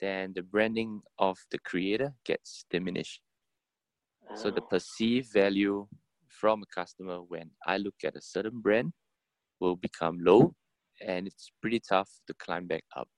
then 0.00 0.32
the 0.34 0.42
branding 0.42 1.00
of 1.18 1.38
the 1.50 1.58
creator 1.58 2.14
gets 2.24 2.64
diminished. 2.70 3.20
So 4.34 4.50
the 4.50 4.62
ah. 4.62 4.66
perceived 4.70 5.32
value 5.32 5.86
from 6.28 6.62
a 6.62 6.66
customer 6.74 7.18
when 7.22 7.50
I 7.66 7.78
look 7.78 7.94
at 8.04 8.16
a 8.16 8.20
certain 8.20 8.60
brand 8.60 8.92
will 9.60 9.76
become 9.76 10.18
low 10.20 10.54
and 11.00 11.26
it's 11.26 11.50
pretty 11.60 11.80
tough 11.80 12.10
to 12.26 12.34
climb 12.34 12.66
back 12.66 12.84
up. 12.96 13.08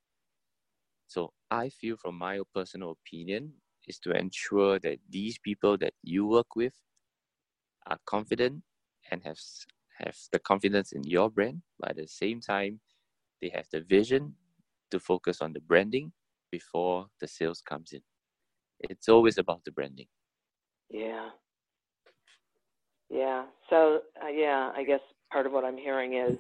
So 1.07 1.33
I 1.51 1.71
feel 1.71 1.97
from 1.97 2.19
my 2.19 2.41
personal 2.55 2.93
opinion 2.93 3.53
is 3.87 3.99
to 4.01 4.13
ensure 4.13 4.79
that 4.81 4.99
these 5.09 5.39
people 5.39 5.79
that 5.79 5.95
you 6.03 6.27
work 6.27 6.55
with 6.55 6.75
are 7.87 7.99
confident 8.05 8.63
and 9.11 9.23
have 9.25 9.39
have 9.99 10.17
the 10.31 10.39
confidence 10.39 10.93
in 10.93 11.03
your 11.03 11.29
brand, 11.29 11.63
but 11.81 11.91
at 11.91 11.97
the 11.97 12.07
same 12.07 12.41
time 12.41 12.81
they 13.41 13.49
have 13.49 13.67
the 13.73 13.81
vision 13.81 14.35
to 14.93 15.01
focus 15.01 15.41
on 15.41 15.53
the 15.53 15.61
branding 15.61 16.13
before 16.51 17.07
the 17.21 17.29
sales 17.29 17.63
comes 17.67 17.93
in. 17.93 18.01
It's 18.81 19.09
always 19.09 19.39
about 19.39 19.63
the 19.65 19.73
branding. 19.73 20.07
Yeah. 20.91 21.31
Yeah. 23.11 23.45
So 23.71 24.01
uh, 24.23 24.29
yeah, 24.29 24.73
I 24.77 24.85
guess 24.85 25.01
part 25.33 25.47
of 25.47 25.53
what 25.53 25.65
I'm 25.65 25.77
hearing 25.77 26.15
is 26.15 26.39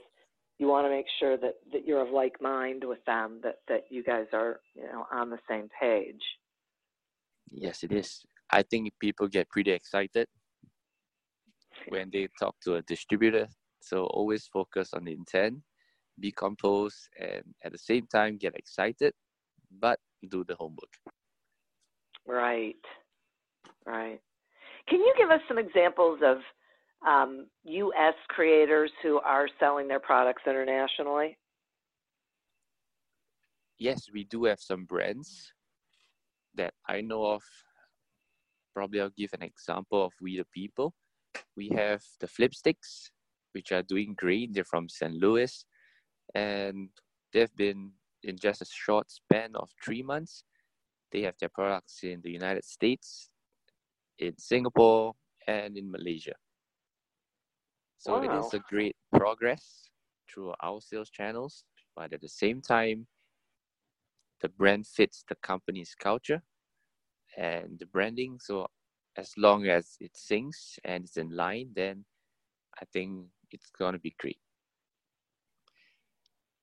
you 0.58 0.66
want 0.66 0.86
to 0.86 0.90
make 0.90 1.06
sure 1.18 1.36
that 1.36 1.54
that 1.72 1.86
you're 1.86 2.02
of 2.06 2.12
like 2.12 2.40
mind 2.40 2.84
with 2.84 3.04
them, 3.06 3.40
that 3.42 3.56
that 3.68 3.84
you 3.90 4.02
guys 4.02 4.26
are 4.32 4.60
you 4.74 4.84
know 4.84 5.06
on 5.12 5.30
the 5.30 5.38
same 5.48 5.68
page. 5.80 6.22
Yes, 7.50 7.82
it 7.82 7.92
is. 7.92 8.24
I 8.50 8.62
think 8.62 8.92
people 9.00 9.28
get 9.28 9.48
pretty 9.50 9.70
excited 9.70 10.26
when 11.88 12.10
they 12.12 12.28
talk 12.38 12.54
to 12.64 12.76
a 12.76 12.82
distributor. 12.82 13.46
So 13.80 14.04
always 14.04 14.46
focus 14.46 14.90
on 14.92 15.04
the 15.04 15.12
intent, 15.12 15.58
be 16.20 16.32
composed, 16.32 17.08
and 17.18 17.42
at 17.64 17.72
the 17.72 17.78
same 17.78 18.06
time 18.06 18.36
get 18.36 18.54
excited, 18.56 19.12
but 19.70 19.98
do 20.28 20.44
the 20.44 20.54
homework. 20.54 20.92
Right. 22.26 22.76
Right. 23.86 24.20
Can 24.88 25.00
you 25.00 25.14
give 25.16 25.30
us 25.30 25.40
some 25.48 25.58
examples 25.58 26.20
of 26.24 26.38
um, 27.06 27.46
U.S. 27.64 28.14
creators 28.28 28.90
who 29.02 29.18
are 29.20 29.48
selling 29.60 29.88
their 29.88 30.00
products 30.00 30.42
internationally? 30.46 31.36
Yes, 33.78 34.06
we 34.12 34.24
do 34.24 34.44
have 34.44 34.60
some 34.60 34.84
brands. 34.84 35.52
that 36.54 36.74
I 36.88 37.00
know 37.00 37.24
of, 37.24 37.42
probably 38.74 39.00
I'll 39.00 39.10
give 39.16 39.30
an 39.32 39.42
example 39.42 40.04
of 40.04 40.12
We 40.20 40.36
the 40.38 40.46
People. 40.52 40.92
We 41.56 41.68
have 41.76 42.02
the 42.20 42.26
Flipstiks, 42.26 43.10
which 43.52 43.70
are 43.72 43.82
doing 43.82 44.14
great. 44.16 44.52
They're 44.52 44.64
from 44.64 44.88
St. 44.88 45.14
Louis, 45.14 45.64
and 46.34 46.88
they've 47.32 47.54
been 47.54 47.92
in 48.28 48.36
just 48.36 48.62
a 48.62 48.66
short 48.66 49.10
span 49.10 49.56
of 49.56 49.70
three 49.84 50.02
months. 50.02 50.44
They 51.10 51.22
have 51.22 51.34
their 51.40 51.48
products 51.48 52.00
in 52.02 52.20
the 52.22 52.30
United 52.30 52.64
States, 52.64 53.30
in 54.18 54.36
Singapore, 54.38 55.14
and 55.46 55.76
in 55.76 55.90
Malaysia. 55.90 56.34
So 57.98 58.12
wow. 58.12 58.22
it 58.22 58.44
is 58.44 58.54
a 58.54 58.60
great 58.68 58.96
progress 59.12 59.88
through 60.28 60.52
our 60.62 60.80
sales 60.80 61.10
channels, 61.10 61.64
but 61.96 62.12
at 62.12 62.20
the 62.20 62.28
same 62.28 62.60
time, 62.60 63.06
the 64.40 64.48
brand 64.48 64.86
fits 64.86 65.24
the 65.28 65.34
company's 65.36 65.94
culture 65.98 66.42
and 67.36 67.78
the 67.78 67.86
branding. 67.86 68.38
So 68.40 68.68
as 69.16 69.32
long 69.36 69.66
as 69.66 69.96
it 70.00 70.12
syncs 70.14 70.78
and 70.84 71.04
it's 71.04 71.16
in 71.16 71.30
line, 71.30 71.70
then 71.74 72.04
I 72.80 72.84
think 72.92 73.26
it's 73.50 73.70
gonna 73.70 73.98
be 73.98 74.14
great. 74.18 74.38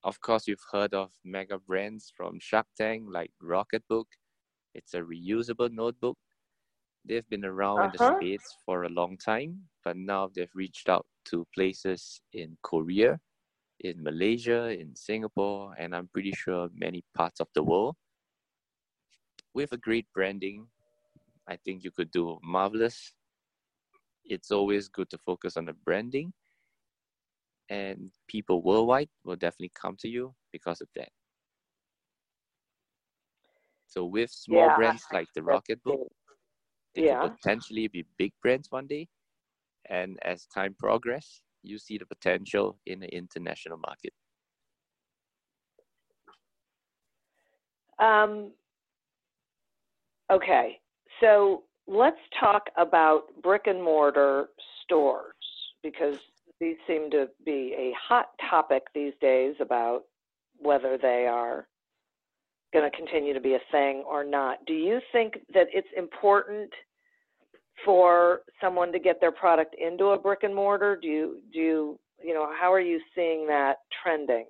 Of 0.05 0.21
course, 0.21 0.47
you've 0.47 0.63
heard 0.71 0.93
of 0.93 1.09
mega 1.23 1.57
brands 1.57 2.13
from 2.15 2.39
Shark 2.39 2.67
Tank 2.77 3.05
like 3.09 3.31
Rocketbook. 3.41 4.05
It's 4.75 4.93
a 4.93 4.99
reusable 4.99 5.71
notebook. 5.71 6.15
They've 7.03 7.27
been 7.27 7.43
around 7.43 7.79
uh-huh. 7.79 7.85
in 7.85 7.91
the 7.97 8.03
uh-huh. 8.03 8.17
States 8.19 8.55
for 8.63 8.83
a 8.83 8.89
long 8.89 9.17
time, 9.17 9.61
but 9.83 9.97
now 9.97 10.29
they've 10.33 10.53
reached 10.53 10.89
out 10.89 11.07
to 11.31 11.47
places 11.55 12.21
in 12.33 12.55
Korea, 12.61 13.19
in 13.79 14.03
Malaysia, 14.03 14.79
in 14.79 14.95
Singapore, 14.95 15.73
and 15.79 15.95
I'm 15.95 16.07
pretty 16.13 16.33
sure 16.33 16.69
many 16.75 17.03
parts 17.15 17.39
of 17.39 17.47
the 17.55 17.63
world. 17.63 17.95
With 19.55 19.71
a 19.71 19.77
great 19.77 20.05
branding, 20.13 20.67
I 21.47 21.55
think 21.55 21.83
you 21.83 21.89
could 21.89 22.11
do 22.11 22.37
marvelous. 22.43 23.11
It's 24.23 24.51
always 24.51 24.87
good 24.87 25.09
to 25.09 25.17
focus 25.17 25.57
on 25.57 25.65
the 25.65 25.73
branding, 25.73 26.31
and 27.69 28.11
people 28.27 28.61
worldwide 28.61 29.09
will 29.23 29.35
definitely 29.35 29.71
come 29.79 29.95
to 29.99 30.07
you 30.07 30.33
because 30.51 30.81
of 30.81 30.87
that. 30.95 31.09
So 33.87 34.05
with 34.05 34.29
small 34.29 34.67
yeah, 34.67 34.75
brands 34.75 35.03
like 35.13 35.27
the 35.35 35.41
Rocketbook, 35.41 36.07
they 36.95 37.03
yeah. 37.03 37.21
could 37.21 37.37
potentially 37.37 37.87
be 37.87 38.05
big 38.17 38.33
brands 38.41 38.71
one 38.71 38.87
day. 38.87 39.07
And 39.89 40.17
as 40.23 40.47
time 40.47 40.75
progress, 40.77 41.41
you 41.63 41.77
see 41.77 41.97
the 41.97 42.05
potential 42.05 42.77
in 42.85 42.99
the 42.99 43.07
international 43.15 43.77
market. 43.77 44.13
Um, 47.99 48.51
okay, 50.31 50.79
so 51.21 51.63
let's 51.87 52.17
talk 52.39 52.63
about 52.77 53.41
brick 53.41 53.67
and 53.67 53.81
mortar 53.81 54.47
stores 54.83 55.33
because 55.81 56.17
these 56.59 56.77
seem 56.87 57.09
to 57.11 57.27
be 57.45 57.73
a 57.77 57.93
hot 58.01 58.27
topic 58.49 58.83
these 58.93 59.13
days 59.21 59.55
about 59.59 60.03
whether 60.57 60.97
they 60.97 61.27
are 61.27 61.67
going 62.73 62.89
to 62.89 62.95
continue 62.95 63.33
to 63.33 63.41
be 63.41 63.55
a 63.55 63.59
thing 63.71 64.03
or 64.07 64.23
not. 64.23 64.59
Do 64.65 64.73
you 64.73 64.99
think 65.11 65.33
that 65.53 65.67
it's 65.73 65.87
important 65.97 66.69
for 67.83 68.41
someone 68.61 68.91
to 68.91 68.99
get 68.99 69.19
their 69.19 69.31
product 69.31 69.75
into 69.79 70.07
a 70.07 70.19
brick 70.19 70.43
and 70.43 70.55
mortar? 70.55 70.97
Do 71.01 71.07
you 71.07 71.41
do 71.51 71.59
you, 71.59 71.99
you 72.23 72.33
know 72.33 72.49
how 72.59 72.71
are 72.73 72.81
you 72.81 72.99
seeing 73.13 73.47
that 73.47 73.77
trending? 74.01 74.45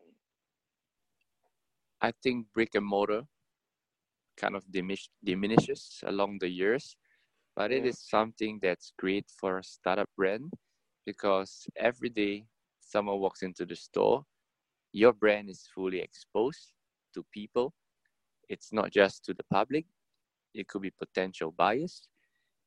I 2.01 2.11
think 2.21 2.47
brick 2.53 2.75
and 2.75 2.85
mortar 2.85 3.23
kind 4.37 4.55
of 4.55 4.69
diminish, 4.69 5.09
diminishes 5.23 6.03
along 6.05 6.37
the 6.39 6.49
years, 6.49 6.95
but 7.55 7.71
it 7.71 7.85
is 7.85 7.97
something 7.99 8.59
that's 8.61 8.91
great 8.99 9.25
for 9.39 9.59
a 9.59 9.63
startup 9.63 10.09
brand 10.17 10.51
because 11.05 11.67
every 11.77 12.09
day 12.09 12.45
someone 12.79 13.19
walks 13.19 13.43
into 13.43 13.65
the 13.65 13.75
store, 13.75 14.23
your 14.93 15.13
brand 15.13 15.49
is 15.49 15.67
fully 15.73 15.99
exposed 15.99 16.71
to 17.13 17.25
people. 17.33 17.73
It's 18.49 18.71
not 18.71 18.91
just 18.91 19.25
to 19.25 19.33
the 19.33 19.43
public. 19.51 19.85
It 20.53 20.67
could 20.67 20.81
be 20.81 20.91
potential 20.91 21.53
buyers. 21.55 22.07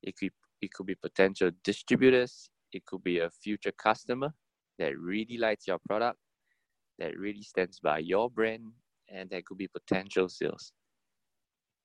It 0.03 0.15
could 0.17 0.31
it 0.61 0.73
could 0.73 0.85
be 0.85 0.95
potential 0.95 1.51
distributors. 1.63 2.49
It 2.71 2.85
could 2.85 3.03
be 3.03 3.19
a 3.19 3.29
future 3.29 3.71
customer 3.71 4.33
that 4.77 4.97
really 4.97 5.37
likes 5.37 5.67
your 5.67 5.79
product 5.87 6.19
that 6.99 7.17
really 7.17 7.41
stands 7.41 7.79
by 7.79 7.99
your 7.99 8.29
brand 8.29 8.63
and 9.09 9.29
that 9.29 9.45
could 9.45 9.57
be 9.57 9.67
potential 9.67 10.29
sales. 10.29 10.73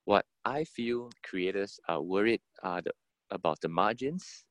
What 0.04 0.26
i 0.44 0.64
feel 0.64 1.10
creators 1.22 1.80
are 1.88 2.02
worried 2.02 2.42
are 2.62 2.82
the, 2.82 2.92
about 3.30 3.60
the 3.62 3.68
margins 3.68 4.44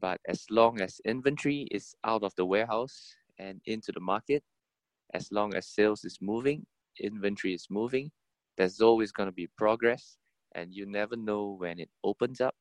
but 0.00 0.18
as 0.28 0.44
long 0.50 0.80
as 0.80 1.00
inventory 1.04 1.68
is 1.70 1.94
out 2.04 2.22
of 2.22 2.32
the 2.36 2.44
warehouse 2.44 3.14
and 3.38 3.60
into 3.66 3.92
the 3.92 4.00
market 4.00 4.42
as 5.14 5.30
long 5.32 5.54
as 5.54 5.66
sales 5.66 6.04
is 6.04 6.18
moving 6.20 6.64
inventory 7.00 7.54
is 7.54 7.66
moving 7.70 8.10
there's 8.60 8.82
always 8.82 9.10
going 9.10 9.26
to 9.28 9.32
be 9.32 9.48
progress. 9.56 10.18
And 10.54 10.74
you 10.74 10.84
never 10.84 11.16
know 11.16 11.56
when 11.58 11.78
it 11.78 11.88
opens 12.04 12.42
up 12.42 12.54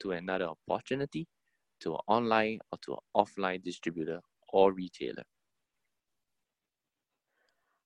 to 0.00 0.12
another 0.12 0.46
opportunity 0.46 1.26
to 1.80 1.92
an 1.92 2.00
online 2.06 2.60
or 2.72 2.78
to 2.86 2.92
an 2.92 2.98
offline 3.14 3.62
distributor 3.62 4.20
or 4.54 4.72
retailer. 4.72 5.24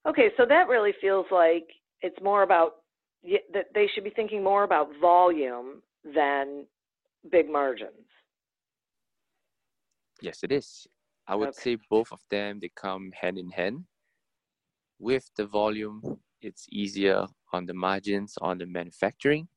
Okay 0.06 0.28
so 0.36 0.44
that 0.48 0.68
really 0.68 0.92
feels 1.00 1.26
like 1.32 1.66
it's 2.00 2.20
more 2.22 2.44
about 2.44 2.74
that 3.52 3.66
they 3.74 3.88
should 3.92 4.04
be 4.04 4.10
thinking 4.10 4.42
more 4.42 4.62
about 4.62 4.88
volume 5.00 5.82
than 6.04 6.64
big 7.30 7.50
margins 7.50 8.06
yes 10.22 10.42
it 10.42 10.52
is 10.52 10.86
i 11.26 11.34
would 11.34 11.50
okay. 11.50 11.62
say 11.62 11.76
both 11.90 12.10
of 12.12 12.20
them 12.30 12.58
they 12.60 12.70
come 12.74 13.10
hand 13.20 13.36
in 13.38 13.50
hand 13.50 13.84
with 14.98 15.30
the 15.36 15.46
volume 15.46 16.00
it's 16.42 16.66
easier 16.70 17.26
on 17.52 17.66
the 17.66 17.74
margins 17.74 18.34
on 18.40 18.58
the 18.58 18.66
manufacturing. 18.66 19.48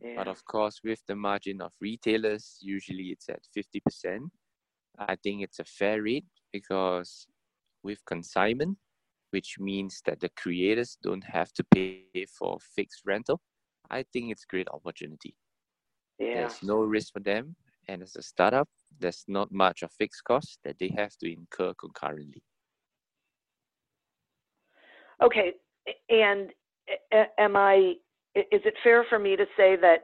Yeah. 0.00 0.14
But 0.16 0.28
of 0.28 0.44
course, 0.44 0.80
with 0.84 1.02
the 1.06 1.16
margin 1.16 1.60
of 1.60 1.72
retailers, 1.80 2.58
usually 2.60 3.06
it's 3.14 3.28
at 3.28 3.40
50%. 3.56 4.30
I 4.98 5.16
think 5.16 5.42
it's 5.42 5.58
a 5.58 5.64
fair 5.64 6.02
rate 6.02 6.26
because 6.52 7.26
with 7.82 8.04
consignment, 8.06 8.78
which 9.30 9.56
means 9.58 10.00
that 10.06 10.20
the 10.20 10.30
creators 10.36 10.96
don't 11.02 11.24
have 11.24 11.52
to 11.54 11.64
pay 11.74 12.04
for 12.38 12.58
fixed 12.74 13.02
rental, 13.04 13.40
I 13.90 14.04
think 14.12 14.30
it's 14.30 14.44
great 14.44 14.68
opportunity. 14.68 15.34
Yeah. 16.18 16.34
There's 16.34 16.62
no 16.62 16.78
risk 16.78 17.12
for 17.12 17.20
them. 17.20 17.56
And 17.88 18.02
as 18.02 18.16
a 18.16 18.22
startup, 18.22 18.68
there's 18.98 19.24
not 19.28 19.52
much 19.52 19.82
of 19.82 19.92
fixed 19.92 20.24
costs 20.24 20.58
that 20.64 20.78
they 20.78 20.92
have 20.96 21.16
to 21.18 21.32
incur 21.32 21.72
concurrently. 21.74 22.42
Okay, 25.22 25.52
and 26.10 26.50
am 27.38 27.56
I? 27.56 27.94
Is 28.34 28.60
it 28.64 28.74
fair 28.82 29.04
for 29.08 29.18
me 29.18 29.36
to 29.36 29.46
say 29.56 29.76
that 29.76 30.00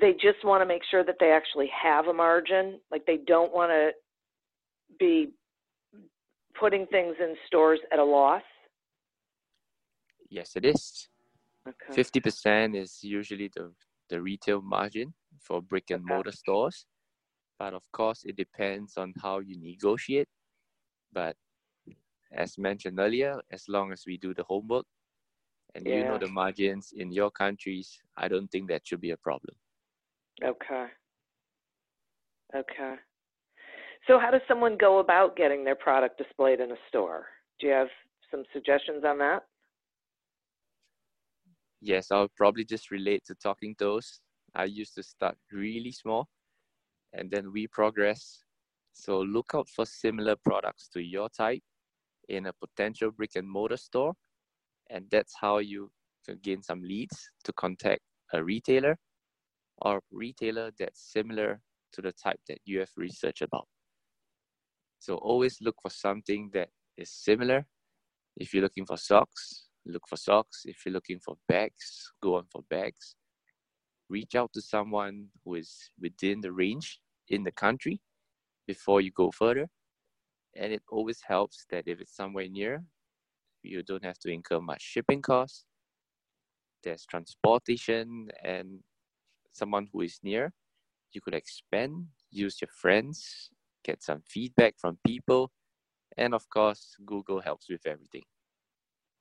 they 0.00 0.12
just 0.12 0.44
want 0.44 0.62
to 0.62 0.66
make 0.66 0.82
sure 0.88 1.02
that 1.02 1.16
they 1.18 1.32
actually 1.32 1.68
have 1.82 2.06
a 2.06 2.12
margin? 2.12 2.78
Like 2.90 3.06
they 3.06 3.18
don't 3.26 3.52
want 3.52 3.70
to 3.70 3.90
be 4.98 5.32
putting 6.58 6.86
things 6.86 7.16
in 7.18 7.34
stores 7.46 7.80
at 7.92 7.98
a 7.98 8.04
loss? 8.04 8.42
Yes, 10.28 10.54
it 10.54 10.64
is. 10.64 11.08
Fifty 11.92 12.20
percent 12.20 12.76
is 12.76 13.02
usually 13.02 13.50
the 13.54 13.72
the 14.10 14.20
retail 14.20 14.60
margin 14.60 15.14
for 15.40 15.62
brick 15.62 15.90
and 15.90 16.04
okay. 16.04 16.14
mortar 16.14 16.32
stores, 16.32 16.86
but 17.58 17.74
of 17.74 17.82
course 17.92 18.22
it 18.24 18.36
depends 18.36 18.96
on 18.96 19.12
how 19.22 19.38
you 19.40 19.58
negotiate. 19.60 20.28
But 21.12 21.36
as 22.32 22.58
mentioned 22.58 22.98
earlier, 22.98 23.40
as 23.50 23.64
long 23.68 23.92
as 23.92 24.04
we 24.06 24.16
do 24.16 24.34
the 24.34 24.44
homework 24.44 24.86
and 25.74 25.86
yeah. 25.86 25.96
you 25.96 26.04
know 26.04 26.18
the 26.18 26.28
margins 26.28 26.92
in 26.96 27.12
your 27.12 27.30
countries, 27.30 27.98
I 28.16 28.28
don't 28.28 28.48
think 28.48 28.68
that 28.68 28.86
should 28.86 29.00
be 29.00 29.10
a 29.10 29.16
problem. 29.16 29.54
Okay. 30.42 30.86
Okay. 32.54 32.94
So, 34.06 34.18
how 34.18 34.30
does 34.30 34.40
someone 34.48 34.76
go 34.78 34.98
about 34.98 35.36
getting 35.36 35.64
their 35.64 35.76
product 35.76 36.18
displayed 36.18 36.60
in 36.60 36.72
a 36.72 36.76
store? 36.88 37.26
Do 37.60 37.66
you 37.66 37.72
have 37.72 37.88
some 38.30 38.44
suggestions 38.52 39.04
on 39.04 39.18
that? 39.18 39.42
Yes, 41.80 42.10
I'll 42.10 42.30
probably 42.36 42.64
just 42.64 42.90
relate 42.90 43.22
to 43.26 43.34
talking 43.34 43.74
toes. 43.74 44.20
I 44.54 44.64
used 44.64 44.94
to 44.96 45.02
start 45.02 45.36
really 45.52 45.92
small 45.92 46.28
and 47.12 47.30
then 47.30 47.52
we 47.52 47.66
progress. 47.66 48.44
So, 48.92 49.20
look 49.20 49.52
out 49.54 49.68
for 49.68 49.86
similar 49.86 50.36
products 50.36 50.88
to 50.94 51.00
your 51.00 51.28
type 51.28 51.62
in 52.28 52.46
a 52.46 52.52
potential 52.52 53.10
brick 53.10 53.32
and 53.36 53.48
mortar 53.48 53.76
store. 53.76 54.14
And 54.90 55.06
that's 55.10 55.34
how 55.40 55.58
you 55.58 55.90
can 56.26 56.38
gain 56.42 56.62
some 56.62 56.82
leads 56.82 57.30
to 57.44 57.52
contact 57.52 58.02
a 58.32 58.42
retailer 58.42 58.98
or 59.78 60.00
retailer 60.10 60.70
that's 60.78 61.12
similar 61.12 61.60
to 61.92 62.02
the 62.02 62.12
type 62.12 62.40
that 62.48 62.58
you 62.64 62.80
have 62.80 62.90
researched 62.96 63.42
about. 63.42 63.66
So 64.98 65.14
always 65.16 65.58
look 65.60 65.76
for 65.82 65.90
something 65.90 66.50
that 66.52 66.68
is 66.96 67.10
similar. 67.10 67.66
If 68.36 68.52
you're 68.52 68.62
looking 68.62 68.86
for 68.86 68.96
socks, 68.96 69.68
look 69.86 70.02
for 70.08 70.16
socks. 70.16 70.62
If 70.66 70.84
you're 70.84 70.92
looking 70.92 71.20
for 71.20 71.36
bags, 71.48 72.12
go 72.22 72.36
on 72.36 72.44
for 72.52 72.62
bags. 72.68 73.14
Reach 74.10 74.34
out 74.34 74.52
to 74.52 74.60
someone 74.60 75.28
who 75.44 75.54
is 75.54 75.90
within 76.00 76.40
the 76.40 76.52
range 76.52 77.00
in 77.28 77.44
the 77.44 77.52
country 77.52 78.00
before 78.66 79.00
you 79.00 79.10
go 79.12 79.30
further. 79.30 79.68
And 80.56 80.72
it 80.72 80.82
always 80.90 81.20
helps 81.26 81.64
that 81.70 81.84
if 81.86 82.00
it's 82.00 82.16
somewhere 82.16 82.48
near, 82.48 82.82
you 83.62 83.82
don't 83.82 84.04
have 84.04 84.18
to 84.20 84.30
incur 84.30 84.60
much 84.60 84.82
shipping 84.82 85.22
costs. 85.22 85.64
There's 86.82 87.06
transportation 87.06 88.30
and 88.42 88.80
someone 89.52 89.88
who 89.92 90.00
is 90.00 90.18
near. 90.22 90.52
You 91.12 91.20
could 91.20 91.34
expand, 91.34 92.06
use 92.30 92.60
your 92.60 92.70
friends, 92.74 93.50
get 93.84 94.02
some 94.02 94.22
feedback 94.28 94.74
from 94.78 94.98
people, 95.06 95.52
and 96.16 96.34
of 96.34 96.48
course, 96.48 96.96
Google 97.04 97.40
helps 97.40 97.68
with 97.68 97.86
everything. 97.86 98.24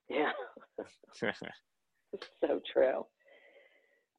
Yeah. 0.09 0.31
so 2.41 2.59
true. 2.73 3.05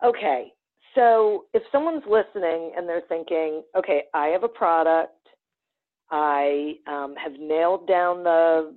Okay, 0.05 0.53
so 0.95 1.45
if 1.53 1.63
someone's 1.71 2.03
listening 2.09 2.73
and 2.77 2.89
they're 2.89 3.03
thinking, 3.09 3.63
okay, 3.77 4.05
I 4.15 4.29
have 4.29 4.43
a 4.43 4.49
product, 4.49 5.13
I 6.11 6.75
um, 6.87 7.15
have 7.17 7.33
nailed 7.39 7.87
down 7.87 8.25
the, 8.25 8.75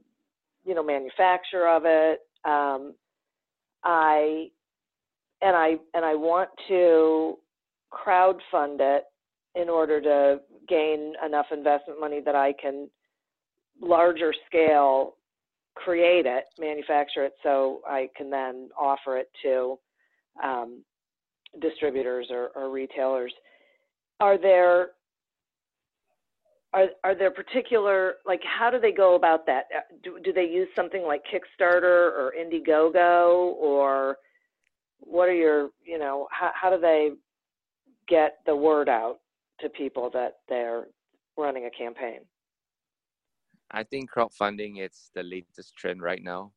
you 0.66 0.76
know, 0.76 0.84
manufacture 0.84 1.68
of 1.68 1.84
it, 1.86 2.20
um, 2.46 2.94
I, 3.84 4.50
and 5.42 5.56
I 5.56 5.76
and 5.94 6.06
I 6.06 6.16
want 6.16 6.50
to 6.70 7.38
crowd 7.90 8.40
fund 8.52 8.80
it 8.82 9.04
in 9.56 9.70
order 9.70 10.02
to 10.02 10.40
gain 10.68 11.14
enough 11.26 11.48
investment 11.52 12.00
money 12.00 12.22
that 12.24 12.36
I 12.36 12.54
can 12.54 12.90
larger 13.82 14.34
scale 14.48 15.16
create 15.76 16.26
it, 16.26 16.46
manufacture 16.60 17.26
it, 17.26 17.34
so 17.42 17.82
I 17.88 18.10
can 18.16 18.30
then 18.30 18.70
offer 18.80 19.18
it 19.18 19.30
to 19.44 19.78
um, 20.44 20.84
distributors 21.62 22.28
or, 22.30 22.50
or, 22.56 22.70
retailers. 22.70 23.34
Are 24.20 24.38
there 24.38 24.90
are 26.74 26.88
are 27.04 27.16
there 27.16 27.32
particular 27.32 28.16
like 28.26 28.42
how 28.44 28.70
do 28.70 28.80
they 28.80 28.92
go 28.92 29.16
about 29.16 29.46
that? 29.46 29.66
Uh, 29.76 29.82
do, 30.04 30.20
do 30.24 30.34
they 30.34 30.46
use 30.46 30.68
something 30.76 31.04
like 31.04 31.24
Kickstarter 31.32 31.84
or 31.84 32.34
Indiegogo 32.40 33.54
or 33.56 34.18
what 35.00 35.30
are 35.30 35.36
your 35.36 35.70
you 35.86 36.00
know 36.00 36.28
how 36.32 36.52
how 36.60 36.70
do 36.70 36.80
they 36.80 37.12
get 38.08 38.40
the 38.46 38.56
word 38.56 38.90
out 38.90 39.20
to 39.60 39.70
people 39.70 40.10
that 40.14 40.38
they're 40.50 40.88
running 41.38 41.66
a 41.66 41.70
campaign? 41.70 42.20
I 43.72 43.84
think 43.84 44.12
crowdfunding 44.12 44.84
is 44.86 45.10
the 45.16 45.24
latest 45.24 45.76
trend 45.76 46.02
right 46.02 46.22
now. 46.24 46.52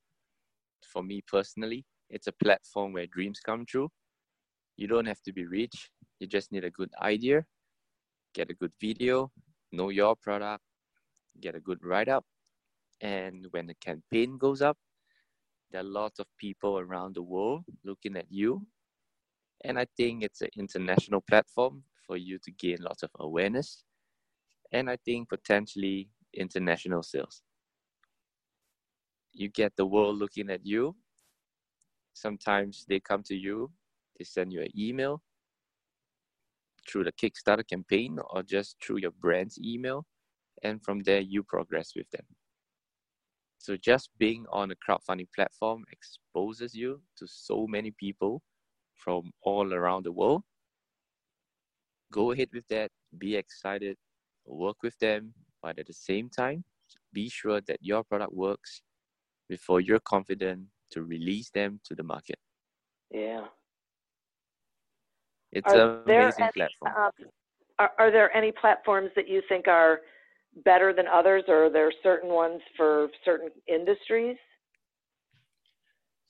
For 0.83 1.03
me 1.03 1.23
personally, 1.27 1.85
it's 2.11 2.27
a 2.27 2.33
platform 2.33 2.93
where 2.93 3.07
dreams 3.07 3.41
come 3.41 3.65
true. 3.67 3.91
You 4.77 4.87
don't 4.87 5.07
have 5.07 5.23
to 5.23 5.33
be 5.33 5.47
rich. 5.47 5.91
You 6.21 6.27
just 6.27 6.53
need 6.53 6.65
a 6.65 6.71
good 6.71 6.91
idea, 7.01 7.45
get 8.35 8.51
a 8.51 8.55
good 8.55 8.73
video, 8.81 9.31
know 9.73 9.91
your 9.91 10.17
product, 10.17 10.63
get 11.41 11.55
a 11.55 11.61
good 11.61 11.83
write 11.83 12.09
up. 12.09 12.25
And 13.01 13.47
when 13.51 13.67
the 13.67 13.75
campaign 13.75 14.39
goes 14.39 14.63
up, 14.63 14.79
there 15.71 15.81
are 15.81 15.85
lots 15.85 16.19
of 16.19 16.27
people 16.39 16.79
around 16.79 17.15
the 17.15 17.23
world 17.23 17.65
looking 17.85 18.17
at 18.17 18.27
you. 18.31 18.67
And 19.65 19.79
I 19.79 19.87
think 19.97 20.23
it's 20.23 20.43
an 20.43 20.51
international 20.57 21.21
platform 21.21 21.83
for 22.07 22.17
you 22.17 22.39
to 22.45 22.51
gain 22.53 22.79
lots 22.81 23.03
of 23.03 23.11
awareness. 23.19 23.85
And 24.73 24.89
I 24.89 24.97
think 25.05 25.29
potentially 25.29 26.09
international 26.35 27.03
sales. 27.03 27.43
You 29.33 29.49
get 29.49 29.77
the 29.77 29.87
world 29.87 30.19
looking 30.19 30.51
at 30.51 30.65
you. 30.65 30.97
Sometimes 32.15 32.87
they 32.89 33.01
come 33.01 33.23
to 33.25 33.35
you, 33.35 33.71
they 34.19 34.25
send 34.25 34.53
you 34.53 34.63
an 34.63 34.71
email 34.79 35.23
through 36.89 37.05
the 37.05 37.13
Kickstarter 37.13 37.67
campaign 37.67 38.19
or 38.31 38.43
just 38.43 38.77
through 38.83 38.99
your 38.99 39.11
brand's 39.11 39.59
email. 39.59 40.07
And 40.63 40.83
from 40.83 41.01
there, 41.01 41.21
you 41.21 41.43
progress 41.43 41.93
with 41.97 42.11
them. 42.11 42.25
So 43.59 43.77
just 43.77 44.11
being 44.19 44.47
on 44.53 44.71
a 44.71 44.77
crowdfunding 44.77 45.29
platform 45.35 45.85
exposes 45.91 46.75
you 46.75 47.01
to 47.19 47.27
so 47.27 47.67
many 47.67 47.93
people 47.99 48.43
from 48.95 49.31
all 49.43 49.73
around 49.75 50.05
the 50.05 50.13
world. 50.13 50.43
Go 52.13 52.31
ahead 52.31 52.49
with 52.53 52.67
that, 52.69 52.91
be 53.19 53.37
excited, 53.37 53.97
work 54.45 54.77
with 54.83 54.97
them, 54.99 55.35
but 55.63 55.79
at 55.79 55.87
the 55.87 55.93
same 55.93 56.31
time, 56.31 56.65
be 57.13 57.29
sure 57.29 57.61
that 57.63 57.79
your 57.81 58.05
product 58.05 58.33
works 58.33 58.83
before 59.49 59.81
you're 59.81 60.01
confident 60.01 60.67
to 60.93 61.03
release 61.03 61.51
them 61.51 61.81
to 61.85 61.95
the 61.95 62.03
market. 62.03 62.39
Yeah. 63.11 63.47
It's 65.57 65.73
an 65.73 66.03
amazing 66.05 66.45
any, 66.45 66.53
platform. 66.53 66.93
Um, 66.97 67.11
are, 67.79 67.93
are 67.99 68.11
there 68.11 68.35
any 68.37 68.53
platforms 68.53 69.11
that 69.17 69.27
you 69.27 69.41
think 69.49 69.69
are 69.69 70.01
better 70.65 70.93
than 70.93 71.07
others, 71.07 71.45
or 71.49 71.67
are 71.67 71.71
there 71.71 71.91
certain 72.03 72.31
ones 72.31 72.61
for 72.77 73.09
certain 73.25 73.49
industries? 73.67 74.37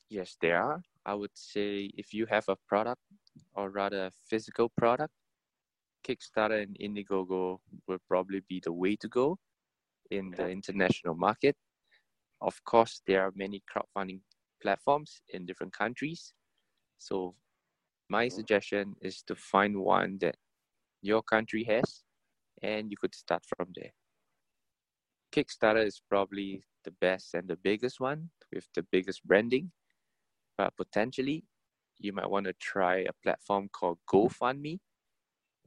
Yes, 0.08 0.36
there 0.40 0.62
are. 0.62 0.80
I 1.04 1.14
would 1.14 1.34
say 1.34 1.90
if 1.96 2.14
you 2.14 2.26
have 2.26 2.44
a 2.48 2.56
product, 2.68 3.00
or 3.54 3.70
rather 3.70 4.06
a 4.06 4.12
physical 4.30 4.68
product, 4.76 5.12
Kickstarter 6.06 6.62
and 6.62 6.76
Indiegogo 6.80 7.58
will 7.88 8.02
probably 8.06 8.42
be 8.48 8.60
the 8.64 8.72
way 8.72 8.94
to 8.96 9.08
go 9.08 9.38
in 10.12 10.30
the 10.36 10.48
international 10.48 11.16
market. 11.16 11.56
Of 12.40 12.62
course, 12.64 13.02
there 13.06 13.22
are 13.22 13.32
many 13.34 13.60
crowdfunding 13.70 14.20
platforms 14.62 15.20
in 15.34 15.46
different 15.46 15.72
countries. 15.72 16.32
So, 16.98 17.34
my 18.08 18.26
mm-hmm. 18.26 18.36
suggestion 18.36 18.94
is 19.00 19.22
to 19.22 19.34
find 19.34 19.76
one 19.76 20.18
that 20.20 20.36
your 21.02 21.22
country 21.22 21.64
has 21.64 22.02
and 22.62 22.90
you 22.90 22.96
could 22.96 23.14
start 23.14 23.44
from 23.56 23.68
there. 23.74 23.92
Kickstarter 25.32 25.84
is 25.84 26.00
probably 26.08 26.62
the 26.84 26.92
best 27.00 27.34
and 27.34 27.48
the 27.48 27.56
biggest 27.56 28.00
one 28.00 28.30
with 28.52 28.66
the 28.74 28.82
biggest 28.90 29.24
branding, 29.24 29.70
but 30.56 30.74
potentially 30.76 31.44
you 31.98 32.12
might 32.12 32.30
want 32.30 32.46
to 32.46 32.52
try 32.54 32.98
a 32.98 33.12
platform 33.22 33.68
called 33.72 33.98
GoFundMe 34.10 34.78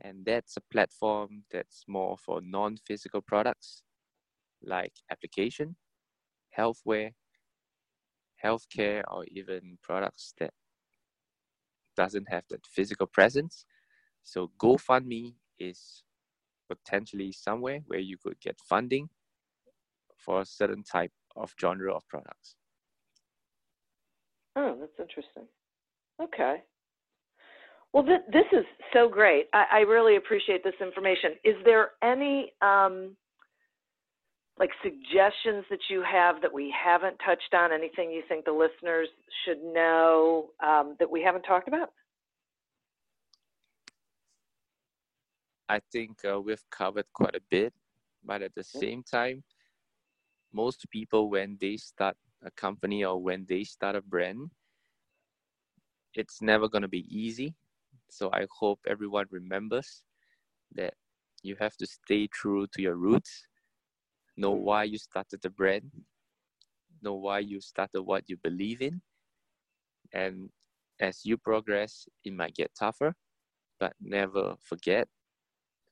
and 0.02 0.26
that's 0.26 0.56
a 0.58 0.62
platform 0.72 1.44
that's 1.52 1.84
more 1.88 2.18
for 2.18 2.42
non-physical 2.42 3.22
products 3.22 3.84
like 4.64 4.94
application 5.12 5.76
healthware 6.58 7.12
healthcare 8.44 9.04
or 9.10 9.26
even 9.26 9.78
products 9.84 10.34
that 10.40 10.54
doesn't 12.02 12.28
have 12.36 12.46
that 12.50 12.66
physical 12.76 13.08
presence 13.08 13.66
so 14.24 14.52
gofundme 14.64 15.34
is 15.60 16.04
potentially 16.72 17.32
somewhere 17.32 17.80
where 17.88 18.06
you 18.12 18.18
could 18.24 18.40
get 18.40 18.58
funding 18.74 19.10
for 20.18 20.42
a 20.42 20.46
certain 20.46 20.84
type 20.84 21.12
of 21.36 21.54
genre 21.62 21.94
of 21.94 22.08
products 22.08 22.56
oh 24.56 24.76
that's 24.80 25.00
interesting 25.00 25.48
okay 26.22 26.56
well, 27.94 28.04
th- 28.04 28.22
this 28.32 28.46
is 28.52 28.66
so 28.94 29.10
great. 29.10 29.48
I-, 29.54 29.66
I 29.72 29.80
really 29.80 30.16
appreciate 30.18 30.64
this 30.64 30.76
information. 30.82 31.32
Is 31.44 31.56
there 31.66 31.92
any 32.04 32.54
um, 32.62 33.16
like 34.60 34.72
suggestions 34.84 35.66
that 35.70 35.80
you 35.90 36.04
have 36.04 36.42
that 36.42 36.54
we 36.54 36.74
haven't 36.84 37.18
touched 37.26 37.54
on? 37.54 37.72
Anything 37.72 38.12
you 38.12 38.24
think 38.28 38.46
the 38.46 38.52
listeners 38.52 39.08
should 39.46 39.64
know 39.64 40.50
um, 40.62 40.96
that 41.00 41.10
we 41.10 41.22
haven't 41.22 41.44
talked 41.44 41.68
about? 41.68 41.90
I 45.70 45.80
think 45.92 46.20
uh, 46.30 46.42
we've 46.42 46.64
covered 46.72 47.06
quite 47.14 47.36
a 47.36 47.42
bit, 47.50 47.74
but 48.26 48.42
at 48.42 48.54
the 48.56 48.64
same 48.64 49.04
time, 49.04 49.44
most 50.52 50.90
people 50.90 51.30
when 51.30 51.58
they 51.62 51.78
start 51.78 52.18
a 52.44 52.52
company 52.52 53.06
or 53.06 53.22
when 53.22 53.46
they 53.48 53.64
start 53.64 53.96
a 53.96 54.02
brand, 54.02 54.50
it's 56.16 56.42
never 56.42 56.68
going 56.68 56.82
to 56.82 56.88
be 56.88 57.06
easy 57.08 57.56
so 58.10 58.30
I 58.34 58.48
hope 58.52 58.80
everyone 58.88 59.26
remembers 59.30 60.04
that 60.76 60.94
you 61.44 61.56
have 61.60 61.78
to 61.78 61.86
stay 61.86 62.28
true 62.28 62.68
to 62.74 62.82
your 62.82 62.96
roots, 62.96 63.46
know 64.40 64.52
why 64.52 64.84
you 64.86 64.98
started 64.98 65.42
the 65.42 65.50
brand, 65.50 65.92
know 67.02 67.16
why 67.16 67.40
you 67.40 67.60
started 67.60 68.02
what 68.02 68.24
you 68.28 68.38
believe 68.38 68.82
in. 68.82 69.02
And 70.14 70.50
as 71.00 71.22
you 71.26 71.38
progress, 71.38 72.08
it 72.24 72.34
might 72.34 72.56
get 72.56 72.72
tougher, 72.78 73.14
but 73.80 73.94
never 74.02 74.56
forget 74.64 75.08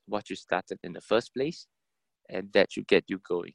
what 0.06 0.30
you 0.30 0.36
started 0.36 0.80
in 0.84 0.94
the 0.94 1.02
first 1.02 1.34
place, 1.34 1.68
and 2.30 2.52
that 2.54 2.72
should 2.72 2.88
get 2.88 3.04
you 3.08 3.20
going. 3.28 3.54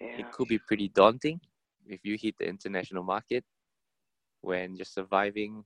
Yeah. 0.00 0.18
It 0.18 0.32
could 0.32 0.48
be 0.48 0.58
pretty 0.58 0.88
daunting 0.88 1.40
if 1.86 2.00
you 2.04 2.16
hit 2.20 2.34
the 2.38 2.48
international 2.48 3.04
market 3.04 3.44
when 4.40 4.74
you're 4.74 4.84
surviving 4.84 5.64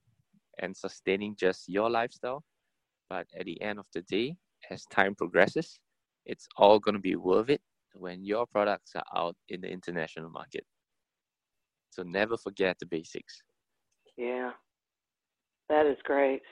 and 0.59 0.77
sustaining 0.77 1.37
just 1.37 1.69
your 1.69 1.89
lifestyle. 1.89 2.45
But 3.09 3.27
at 3.39 3.47
the 3.47 3.61
end 3.63 3.79
of 3.79 3.87
the 3.95 4.03
day, 4.03 4.37
as 4.71 4.85
time 4.87 5.15
progresses, 5.15 5.79
it's 6.27 6.47
all 6.57 6.79
going 6.79 6.95
to 6.95 7.01
be 7.01 7.17
worth 7.17 7.51
it 7.51 7.61
when 7.95 8.25
your 8.25 8.47
products 8.47 8.93
are 8.95 9.05
out 9.17 9.37
in 9.49 9.61
the 9.61 9.69
international 9.69 10.31
market. 10.31 10.65
So 11.91 12.03
never 12.03 12.37
forget 12.37 12.77
the 12.79 12.87
basics. 12.87 13.43
Yeah, 14.17 14.51
that 15.69 15.87
is 15.87 15.97
great. 16.05 16.43